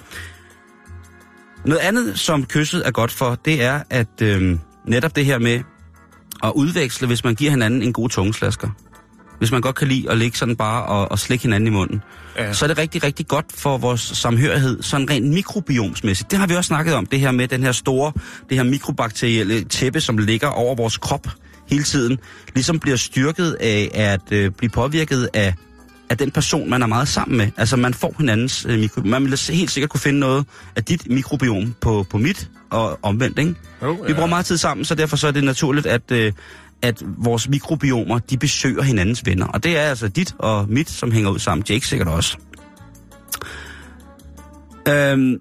[1.65, 5.61] Noget andet, som kysset er godt for, det er, at øh, netop det her med
[6.45, 8.69] at udveksle, hvis man giver hinanden en god tungeslasker.
[9.39, 12.03] Hvis man godt kan lide at ligge sådan bare og, og slikke hinanden i munden
[12.39, 12.53] Ja.
[12.53, 16.31] så er det rigtig, rigtig godt for vores samhørighed, sådan rent mikrobiomsmæssigt.
[16.31, 18.13] Det har vi også snakket om, det her med den her store,
[18.49, 21.27] det her mikrobakterielle tæppe, som ligger over vores krop
[21.71, 22.19] hele tiden,
[22.55, 25.55] ligesom bliver styrket af at øh, blive påvirket af,
[26.11, 27.51] af den person, man er meget sammen med.
[27.57, 29.01] Altså man får hinandens øh, mikro...
[29.05, 30.45] Man vil helt sikkert kunne finde noget
[30.77, 33.55] af dit mikrobiom på, på mit, og omvendt, ikke?
[33.83, 36.33] Jo, Vi bruger meget tid sammen, så derfor så er det naturligt, at, øh,
[36.83, 39.47] at vores mikrobiomer, de besøger hinandens venner.
[39.47, 41.65] Og det er altså dit og mit, som hænger ud sammen.
[41.69, 42.37] Jake sikkert også.
[44.89, 45.41] Øhm,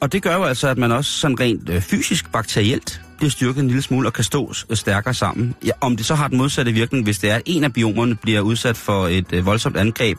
[0.00, 3.60] og det gør jo altså, at man også sådan rent øh, fysisk, bakterielt, bliver styrket
[3.60, 5.54] en lille smule og kan stå øh, stærkere sammen.
[5.64, 8.14] Ja, om det så har den modsatte virkning, hvis det er, at en af biomerne
[8.14, 10.18] bliver udsat for et øh, voldsomt angreb,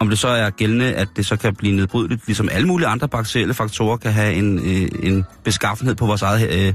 [0.00, 3.08] om det så er gældende, at det så kan blive nedbrydeligt, ligesom alle mulige andre
[3.08, 6.72] bakterielle faktorer kan have en, øh, en beskaffenhed på vores eget øh,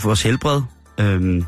[0.00, 0.62] på vores helbred.
[1.00, 1.44] Øhm,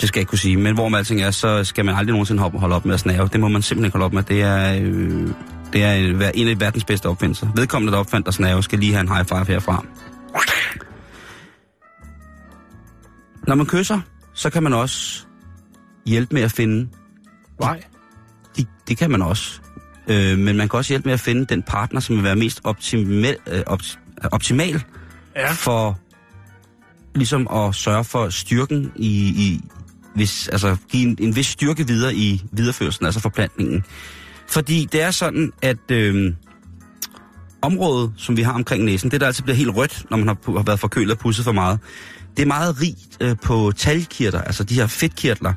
[0.00, 2.12] det skal jeg ikke kunne sige, men hvor man alting er, så skal man aldrig
[2.12, 3.28] nogensinde hoppe- holde op med at snave.
[3.32, 4.22] Det må man simpelthen holde op med.
[4.22, 5.28] Det er, øh,
[5.72, 7.48] det er en, en af verdens bedste opfindelser.
[7.54, 9.84] Vedkommende, der opfandt at snave, skal lige have en high five herfra.
[13.46, 14.00] Når man kysser,
[14.34, 15.24] så kan man også
[16.06, 16.88] hjælpe med at finde
[17.58, 17.82] Vej.
[18.56, 19.60] det, det kan man også.
[20.08, 22.60] Øh, men man kan også hjælpe med at finde den partner, som vil være mest
[22.64, 23.98] optimal, øh, opt,
[24.32, 24.82] optimal
[25.36, 25.50] Ja.
[25.52, 25.98] for
[27.14, 29.60] ligesom at sørge for styrken i, i
[30.14, 33.84] hvis, altså give en, en vis styrke videre i videreførelsen, altså forplantningen.
[34.48, 36.32] Fordi det er sådan, at øh,
[37.62, 40.36] området, som vi har omkring næsen, det der altid bliver helt rødt, når man har,
[40.56, 41.78] har været forkølet og pusset for meget,
[42.36, 45.52] det er meget rigt øh, på talgkirtler, altså de her fedtkirtler.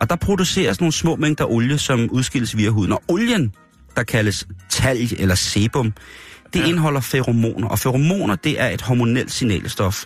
[0.00, 2.92] Og der produceres nogle små mængder olie, som udskilles via huden.
[2.92, 3.52] Og olien,
[3.96, 5.92] der kaldes talg eller sebum,
[6.52, 6.66] det ja.
[6.66, 7.68] indeholder feromoner.
[7.68, 10.04] Og feromoner, det er et hormonelt signalstof.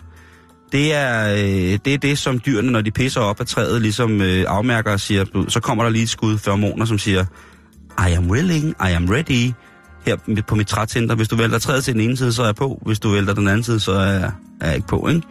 [0.73, 4.21] Det er, øh, det er det, som dyrene, når de pisser op af træet, ligesom
[4.21, 7.25] øh, afmærker og siger, så kommer der lige et skud feromoner, som siger,
[8.09, 9.51] I am willing, I am ready.
[10.05, 12.55] Her på mit trætcenter, hvis du vælter træet til den ene side, så er jeg
[12.55, 12.81] på.
[12.85, 15.21] Hvis du vælter den anden side, så er jeg, er jeg ikke på, ikke?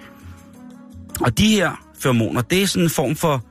[1.21, 1.71] Og de her
[2.01, 3.45] feromoner, det er sådan en form for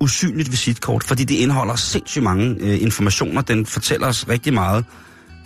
[0.00, 3.42] usynligt visitkort, fordi det indeholder sindssygt mange øh, informationer.
[3.42, 4.84] Den fortæller os rigtig meget,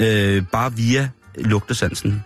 [0.03, 1.09] øh, bare via
[1.39, 2.24] lugtesansen.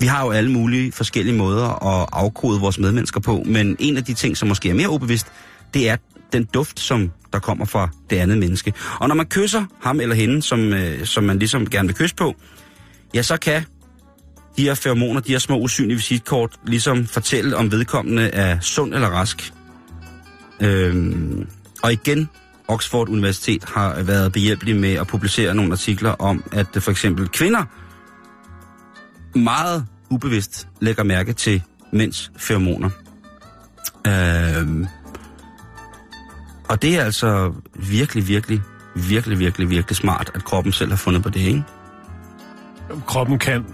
[0.00, 4.04] Vi har jo alle mulige forskellige måder at afkode vores medmennesker på, men en af
[4.04, 5.26] de ting, som måske er mere ubevidst,
[5.74, 5.96] det er
[6.32, 8.72] den duft, som der kommer fra det andet menneske.
[9.00, 12.16] Og når man kysser ham eller hende, som, øh, som man ligesom gerne vil kysse
[12.16, 12.34] på,
[13.14, 13.64] ja, så kan
[14.56, 19.08] de her feromoner, de her små usynlige visitkort, ligesom fortælle, om vedkommende er sund eller
[19.08, 19.52] rask.
[20.60, 21.46] Øhm,
[21.82, 22.28] og igen,
[22.68, 27.64] Oxford Universitet har været behjælpelig med at publicere nogle artikler om, at for eksempel kvinder
[29.34, 31.62] meget ubevidst lægger mærke til
[31.92, 32.90] mænds feromoner.
[34.06, 34.86] Øhm,
[36.68, 38.60] og det er altså virkelig, virkelig,
[38.94, 41.62] virkelig, virkelig, virkelig smart, at kroppen selv har fundet på det, ikke?
[43.06, 43.64] Kroppen kan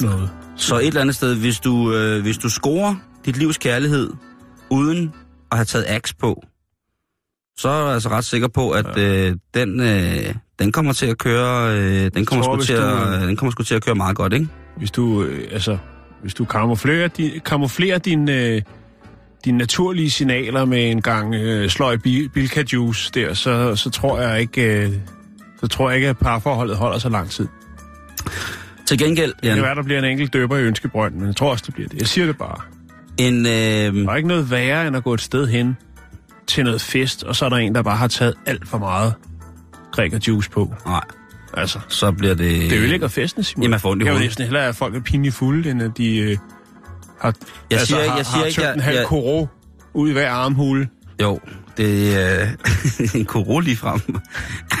[0.00, 0.30] noget.
[0.56, 2.94] Så et eller andet sted, hvis du, øh, hvis du scorer
[3.24, 4.10] dit livs kærlighed,
[4.70, 5.12] uden
[5.52, 6.42] at have taget ax på,
[7.58, 9.28] så er jeg altså ret sikker på, at ja.
[9.28, 13.22] øh, den, øh, den kommer til at køre, øh, den kommer, tror, sgu til, at,
[13.22, 14.48] øh, den kommer sgu til at køre meget godt, ikke?
[14.76, 15.78] Hvis du, øh, altså,
[16.22, 18.62] hvis du kamuflerer, di, kamuflerer din, øh,
[19.44, 24.20] dine naturlige signaler med en gang øh, sløj bil, bilka juice der, så, så tror
[24.20, 24.92] jeg ikke, øh,
[25.60, 27.48] så tror jeg ikke, at parforholdet holder så lang tid.
[28.86, 31.50] Til gengæld, Det kan være, der bliver en enkelt døber i ønskebrønd, men jeg tror
[31.50, 31.98] også, det bliver det.
[31.98, 32.60] Jeg siger det bare.
[33.18, 35.76] en, øh, Der er ikke noget værre, end at gå et sted hen
[36.46, 39.14] til noget fest, og så er der en, der bare har taget alt for meget
[39.92, 40.74] græker juice på.
[40.86, 41.00] nej,
[41.56, 42.70] Altså, så bliver det...
[42.70, 43.62] det ødelægger festen, Simon.
[43.62, 44.28] Jamen, jeg får ondt i Jeg vil hovedet.
[44.28, 46.38] næsten hellere, at folk er pinligt fulde, end at de øh,
[47.20, 47.34] har,
[47.70, 49.48] Jeg siger, har, jeg siger har tømt jeg, en halv jeg, koro
[49.94, 50.88] ud i hver armhule.
[51.22, 51.40] Jo,
[51.76, 54.00] det er øh, en koro lige frem.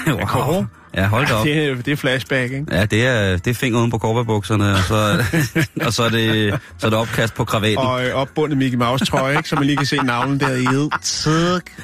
[0.08, 0.18] wow.
[0.26, 0.64] koro?
[0.96, 1.44] Ja, hold da op.
[1.46, 2.64] Det, er- det er flashback, ikke?
[2.72, 5.24] Ja, det er, det er finger uden på korperbukserne, og så,
[5.86, 7.78] og så, er det, så er det opkast på kravaten.
[7.78, 9.48] Og øh, opbundet Mickey Mouse trøje, ikke?
[9.48, 10.66] Så man lige kan se navnet der i.
[11.02, 11.26] Tsk.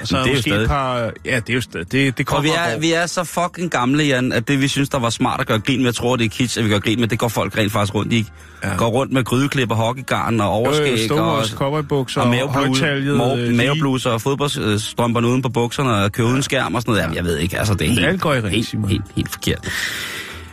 [0.00, 1.10] Og så er det er måske stadig- et par...
[1.24, 1.92] Ja, det er jo stadig...
[1.92, 4.68] Det, det Og kommer vi er, vi er så fucking gamle, Jan, at det vi
[4.68, 6.70] synes, der var smart at gøre grin med, jeg tror, det er kitsch, at vi
[6.70, 8.26] gør grin med, det går folk rent faktisk rundt i.
[8.64, 8.68] Ja.
[8.70, 8.76] Ja.
[8.76, 13.38] Går rundt med grydeklipper, hockeygarn og Øh, overskæg Store og, cowboybukser og og mavebluse, mave,
[13.38, 17.02] øh, mavebluser og fodboldstrømperne uden på bukserne og købe uden skærm og sådan noget.
[17.02, 19.01] Jamen, jeg ved ikke, altså det er helt, Alt går i helt, Simon.
[19.04, 19.68] Helt, helt forkert.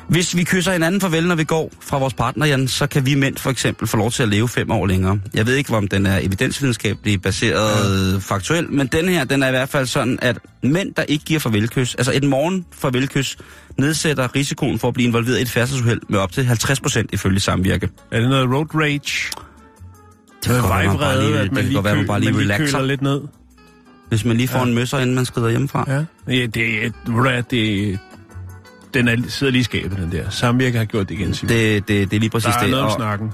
[0.08, 3.16] Hvis vi kysser hinanden farvel, når vi går fra vores partner, Jan, så kan vi
[3.16, 5.20] mænd for eksempel få lov til at leve fem år længere.
[5.34, 8.18] Jeg ved ikke, om den er evidensvidenskabeligt baseret ja.
[8.20, 11.40] faktuelt, men den her, den er i hvert fald sådan, at mænd, der ikke giver
[11.40, 13.38] farvelkys, altså et morgen farvelkys,
[13.78, 17.40] nedsætter risikoen for at blive involveret i et færdselsuheld med op til 50 procent ifølge
[17.40, 17.90] samvirke.
[18.12, 19.32] Er det noget road rage?
[20.46, 23.22] Det Vejvrede, det at man lige, være, man bare lige man lige køler lidt ned?
[24.10, 24.66] hvis man lige får Ja.
[24.66, 25.86] en møsser, inden man skrider hjemmefra.
[25.88, 26.04] Ja.
[26.34, 28.00] ja det, er- det,
[28.94, 30.30] den er, sidder lige i skabet, den der.
[30.30, 31.50] Samvirke har gjort det igen, Simon.
[31.56, 32.70] Det, det, det er lige præcis Der er det.
[32.70, 33.32] noget om og- snakken.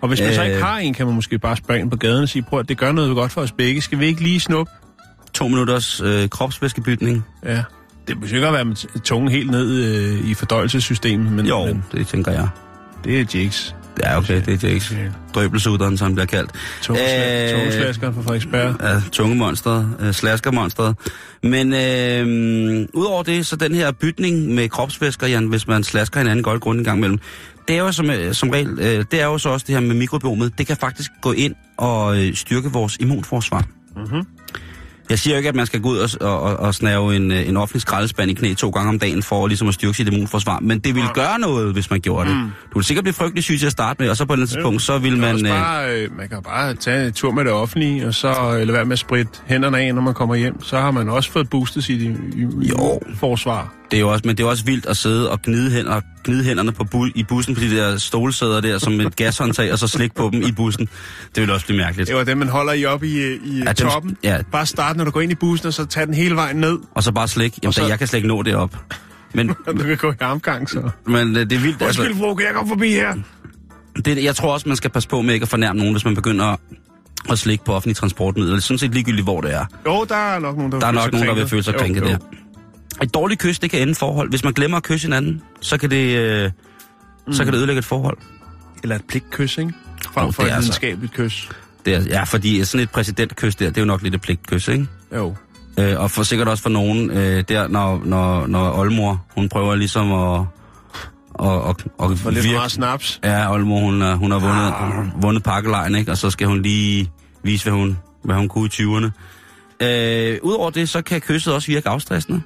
[0.00, 0.62] Og hvis man så ikke Øh.
[0.62, 2.78] har en, kan man måske bare spørge ind på gaden og sige, prøv at det
[2.78, 3.80] gør noget godt for os begge.
[3.80, 4.72] Skal vi ikke lige snuppe?
[5.34, 7.24] to minutters øh, kropsvæskebytning.
[7.44, 7.62] Ja.
[8.08, 12.06] Det må sikkert være med tungen helt ned øh, i fordøjelsessystemet, men, Jo, men det
[12.06, 12.48] tænker jeg.
[13.04, 13.74] det er Jakes.
[14.04, 14.94] Ja, okay, det er Jakes.
[15.34, 16.50] Drøbelsudderen, som han bliver kaldt.
[16.82, 18.74] Tungesla- Øh, Tungeslaskeren fra Frederiksberg.
[18.82, 20.96] Ja, tungemonstret, øh, slaskermonstret.
[21.42, 26.42] Men øh, udover det, så den her bytning med kropsvæsker, Jan, hvis man slasker hinanden
[26.42, 27.18] godt grund en gang imellem,
[27.68, 29.80] det er jo som, øh, som regel, øh, det er jo så også det her
[29.80, 30.58] med mikrobiomet.
[30.58, 33.64] Det kan faktisk gå ind og øh, styrke vores immunforsvar.
[33.96, 34.26] Mhm.
[35.10, 37.48] Jeg siger jo ikke, at man skal gå ud og, og, og, snave en, øh,
[37.48, 40.58] en offentlig skraldespand i knæ to gange om dagen for ligesom at styrke sit immunforsvar.
[40.60, 42.36] Men det vil gøre noget, hvis man gjorde det.
[42.36, 42.42] Mm.
[42.42, 44.42] Du vil sikkert blive frygtelig syg til at starte med, og så på et eller
[44.42, 47.44] andet tidspunkt, så vil Man, Øh, bare, øh, man kan bare tage en tur med
[47.44, 50.34] det offentlige, og så øh, lade være med at spritte hænderne af, når man kommer
[50.34, 50.62] hjem.
[50.62, 52.06] Så har man også fået boostet sit i,
[52.36, 53.00] i, Jo.
[53.14, 53.79] forsvar.
[53.90, 56.44] Det er jo også, men det er også vildt at sidde og gnide, hænder, gnide
[56.44, 59.86] hænderne på bu- i bussen på de der stolsæder der, som et gashåndtag, og så
[59.88, 60.88] slikke på dem i bussen.
[61.34, 62.08] Det vil også blive mærkeligt.
[62.08, 64.16] Det var dem, man holder i op i, i Ja, ja, dem- toppen.
[64.24, 64.38] ja.
[64.52, 66.78] Bare start, når du går ind i bussen, og så tag den hele vejen ned,
[66.94, 67.58] Og så bare slik.
[67.62, 67.86] Jamen, Og så- så...
[67.88, 68.76] jeg kan slet ikke nå det op.
[69.34, 70.90] Men, du kan gå i armgang, så.
[71.06, 71.82] men øh, det er vildt.
[71.82, 73.14] Undskyld, Altså, fru, kan jeg komme forbi her?
[74.04, 76.14] det, jeg tror også, man skal passe på med ikke at fornærme nogen, hvis man
[76.14, 76.58] begynder at,
[77.30, 78.50] at slikke på offentlige transportmidler.
[78.52, 79.64] Det er sådan set ligegyldigt, hvor det er.
[79.86, 81.74] Jo, der er nok nogen, der, Der er vil nok nogen, der vil føle sig
[81.74, 82.18] krænket der.
[83.02, 84.30] Et dårligt kys, det kan ende forhold.
[84.30, 86.50] Hvis man glemmer at kysse hinanden, så kan det, øh,
[87.26, 87.32] mm.
[87.32, 88.18] så kan det ødelægge et forhold.
[88.82, 89.72] Eller et pligtkys, ikke?
[90.14, 91.48] Frem Jo, for et altså- videnskabeligt kys.
[91.84, 94.68] Det er, ja, fordi sådan et præsidentkys der, det er jo nok lidt et pligtkys,
[94.68, 94.86] ikke?
[95.16, 95.34] Jo.
[95.78, 99.74] Øh, og for sikkert også for nogen, øh, der, når, når, når oldmor, hun prøver
[99.74, 100.44] ligesom at...
[101.34, 103.20] Og, og, og For lidt meget snaps.
[103.24, 104.72] Ja, oldmor, hun, er, hun har vundet,
[105.14, 105.22] ah.
[105.22, 106.10] vundet pakkelejen, ikke?
[106.10, 107.10] Og så skal hun lige
[107.42, 109.10] vise, hvad hun, hvad hun kunne i 20'erne.
[109.86, 112.42] Øh, Udover det, så kan kysset også virke afstressende.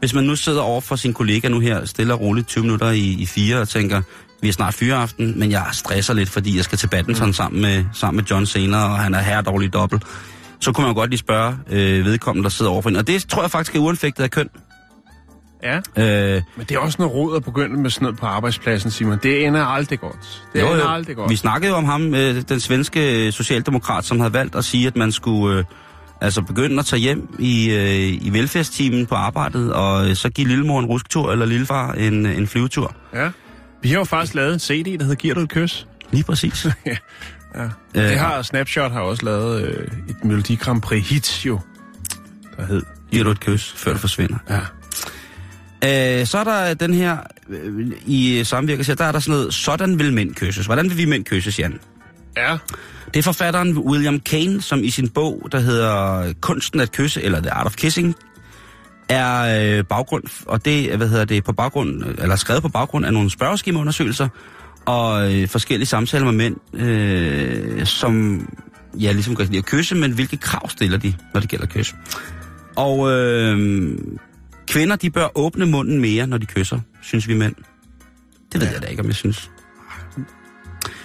[0.00, 2.90] Hvis man nu sidder over for sin kollega nu her, stille og roligt 20 minutter
[2.90, 4.02] i, i fire, og tænker,
[4.42, 7.32] vi er snart fyreaften, men jeg stresser lidt, fordi jeg skal til badminton mm.
[7.32, 10.02] sammen, med, sammen med John senere, og han er her dårlig dobbelt.
[10.60, 12.98] Så kunne man jo godt lige spørge øh, vedkommende, der sidder overfor hende.
[13.00, 14.48] Og det tror jeg faktisk er uanfægtet af køn.
[15.62, 18.90] Ja, Øh, men det er også noget råd at begynde med sådan noget på arbejdspladsen,
[18.90, 19.18] Simon.
[19.22, 20.42] Det ender aldrig godt.
[20.52, 20.90] Det Jo, ender jo.
[20.90, 21.30] aldrig godt.
[21.30, 24.96] Vi snakkede jo om ham, øh, den svenske socialdemokrat, som havde valgt at sige, at
[24.96, 25.64] man skulle øh,
[26.20, 30.48] altså begynde at tage hjem i, øh, i velfærdstimen på arbejdet, og øh, så give
[30.48, 32.94] lillemor en rusktur, eller lillefar en, øh, en flyvetur.
[33.14, 33.30] Ja.
[33.82, 35.86] Vi har jo faktisk lavet en CD, der hedder Giver du et kys?
[36.10, 36.66] Lige præcis.
[36.86, 36.96] ja.
[37.54, 41.60] Øh, Det har Snapshot har også lavet øh, et Melodi Grand Prix hit jo,
[42.56, 42.82] der hed.
[43.10, 44.36] Giver du et kys, før det forsvinder.
[44.50, 44.60] Ja.
[46.20, 47.16] Øh, så er der den her,
[47.48, 50.66] øh, i samvirke, der er der sådan noget, sådan vil mænd kysses.
[50.66, 51.78] Hvordan vil vi mænd kysses, Jan?
[52.48, 52.56] Ja.
[53.14, 57.40] Det er forfatteren William Kane, som i sin bog, der hedder Kunsten at kysse, eller
[57.40, 58.14] The Art of Kissing,
[59.08, 63.12] er øh, baggrund, og det, hvad hedder det, på baggrund, eller skrevet på baggrund af
[63.12, 64.28] nogle spørgeskemaundersøgelser,
[64.86, 68.44] og øh, forskellige samtaler med mænd, øh, som
[69.00, 71.94] ja, ligesom kan lide at kysse, men hvilke krav stiller de, når det gælder kys?
[72.76, 73.98] Og øh,
[74.68, 77.54] kvinder, de bør åbne munden mere, når de kysser, synes vi mænd.
[78.52, 78.72] Det ved Ja.
[78.74, 79.50] jeg da ikke, om jeg synes.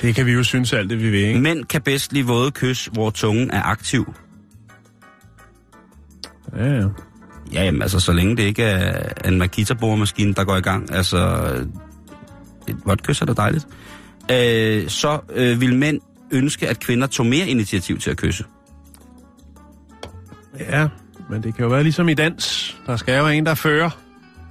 [0.01, 1.39] Det kan vi jo synes alt det, vi vil, ikke?
[1.39, 4.13] Mænd kan bedst lide våde kys, hvor tungen er aktiv.
[6.57, 6.87] Ja, ja.
[7.53, 11.17] Ja, jamen, altså, så længe det ikke er en Makita-boremaskine, der går i gang, altså,
[12.67, 13.67] et vådt kys er da dejligt,
[14.31, 16.01] øh, så øh, vil mænd
[16.31, 18.43] ønske, at kvinder tog mere initiativ til at kysse.
[20.59, 20.87] Ja,
[21.29, 22.77] men det kan jo være ligesom i dans.
[22.85, 23.89] Der skal jo være en, der fører.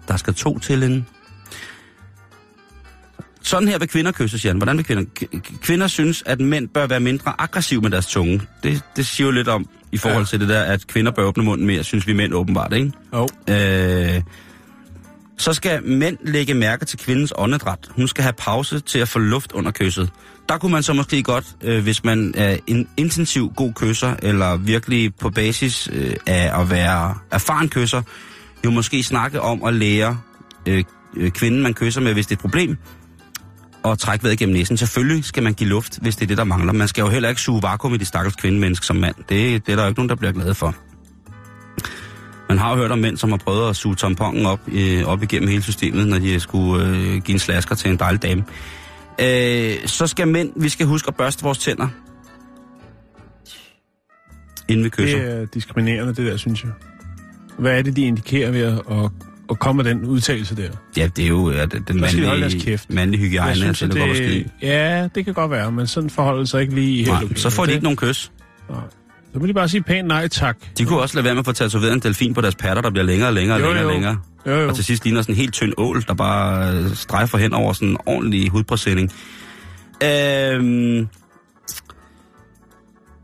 [0.08, 1.06] Der skal to til en...
[3.54, 4.56] Sådan her vil kvinder kysses, Jan.
[4.56, 5.04] Hvordan vil kvinder?
[5.62, 8.42] Kvinder synes, at mænd bør være mindre aggressive med deres tunge.
[8.62, 10.26] Det, det siger jo lidt om, i forhold Ja.
[10.26, 12.92] til det der, at kvinder bør åbne munden mere, synes vi mænd åbenbart, ikke?
[13.14, 13.28] Jo.
[13.48, 14.22] Øh,
[15.38, 17.78] så skal mænd lægge mærke til kvindens åndedræt.
[17.90, 20.10] Hun skal have pause til at få luft under kysset.
[20.48, 24.56] Der kunne man så måske godt, øh, hvis man er en intensiv god kysser, eller
[24.56, 28.02] virkelig på basis øh, af at være erfaren kysser,
[28.64, 30.18] jo måske snakke om at lære
[30.66, 30.84] øh,
[31.16, 32.76] øh, kvinden, man kysser med, hvis det er et problem,
[33.84, 34.76] og trække vejret gennem næsen.
[34.76, 36.72] Selvfølgelig skal man give luft, hvis det er det, der mangler.
[36.72, 39.14] Man skal jo heller ikke suge vakuum i de stakkels kvindemenneske som mand.
[39.28, 40.74] Det, det er der jo ikke nogen, der bliver glade for.
[42.48, 45.22] Man har jo hørt om mænd, som har prøvet at suge tamponen op, øh, op
[45.22, 48.44] igennem hele systemet, når de skulle øh, give en slasker til en dejlig dame.
[49.20, 51.88] Øh, så skal mænd, vi skal huske at børste vores tænder,
[54.68, 55.18] inden vi kysser.
[55.18, 56.72] Det er diskriminerende, det der, synes jeg.
[57.58, 59.10] Hvad er det, de indikerer ved at,
[59.50, 60.68] at, komme med den udtalelse der?
[60.96, 64.16] Ja, det er jo ja, den den mandlige, mandlige hygiejne, synes, det, at det...
[64.16, 67.34] det, ja, det kan godt være, men sådan forholder sig ikke lige helt Nej, okay.
[67.34, 68.32] så får de Det- ikke nogen kys.
[68.70, 68.80] Nej.
[69.32, 70.56] Så må de bare sige pænt nej tak.
[70.78, 72.90] De kunne også lade være med at få tatoveret en delfin på deres patter, der
[72.90, 74.18] bliver længere og længere og længere og længere.
[74.46, 74.68] Jo, jo.
[74.68, 77.72] Og til sidst ligner sådan en helt tynd ål, der bare øh, strejfer hen over
[77.72, 79.12] sådan en ordentlig hudpræsending.
[80.04, 81.08] Øhm,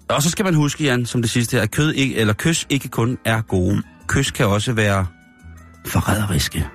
[0.08, 2.66] og så skal man huske, Jan, som det sidste her, at kød ikke, eller kys
[2.70, 3.82] ikke kun er gode.
[4.06, 5.06] Kys kan også være
[5.86, 6.68] forræderiske.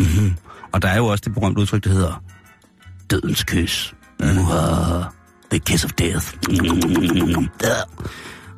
[0.00, 0.34] Mm-hmm.
[0.72, 2.22] Og der er jo også det berømte udtryk, der hedder
[3.10, 3.94] dødens kys.
[4.20, 5.04] Muah,
[5.50, 6.34] the kiss of death.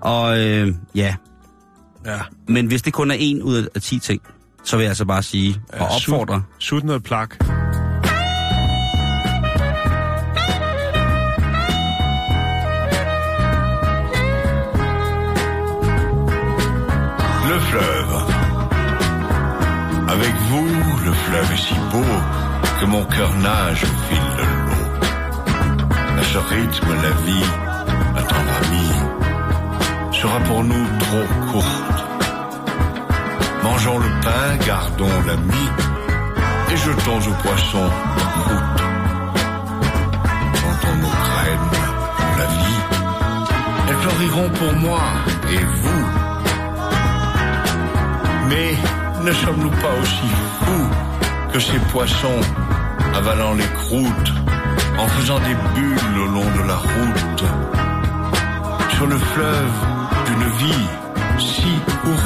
[0.00, 1.14] Og øh, ja,
[2.06, 2.18] Ja.
[2.48, 4.22] men hvis det kun er en ud af 10 ting,
[4.64, 6.42] så vil jeg altså bare sige og opfordre.
[6.58, 7.36] Sut noget plak.
[20.18, 20.66] Avec vous,
[21.04, 22.12] le fleuve est si beau
[22.80, 24.86] que mon cœur nage au fil de l'eau.
[26.18, 27.48] À ce rythme, la vie,
[28.14, 28.96] notre amie,
[30.12, 32.00] sera pour nous trop courte.
[33.62, 35.66] Mangeons le pain, gardons l'ami
[36.72, 37.90] et jetons aux poissons
[38.22, 38.82] en route.
[40.54, 41.70] Plantons nos graines
[42.16, 42.80] pour la vie.
[43.88, 45.02] Elles fleuriront pour moi
[45.52, 46.06] et vous.
[48.48, 48.76] Mais
[49.22, 50.28] ne sommes-nous pas aussi
[50.60, 50.88] fous
[51.52, 52.40] que ces poissons
[53.14, 54.32] avalant les croûtes,
[54.98, 57.44] en faisant des bulles au long de la route,
[58.96, 59.72] sur le fleuve
[60.26, 60.88] d'une vie
[61.38, 61.68] si
[62.02, 62.25] courte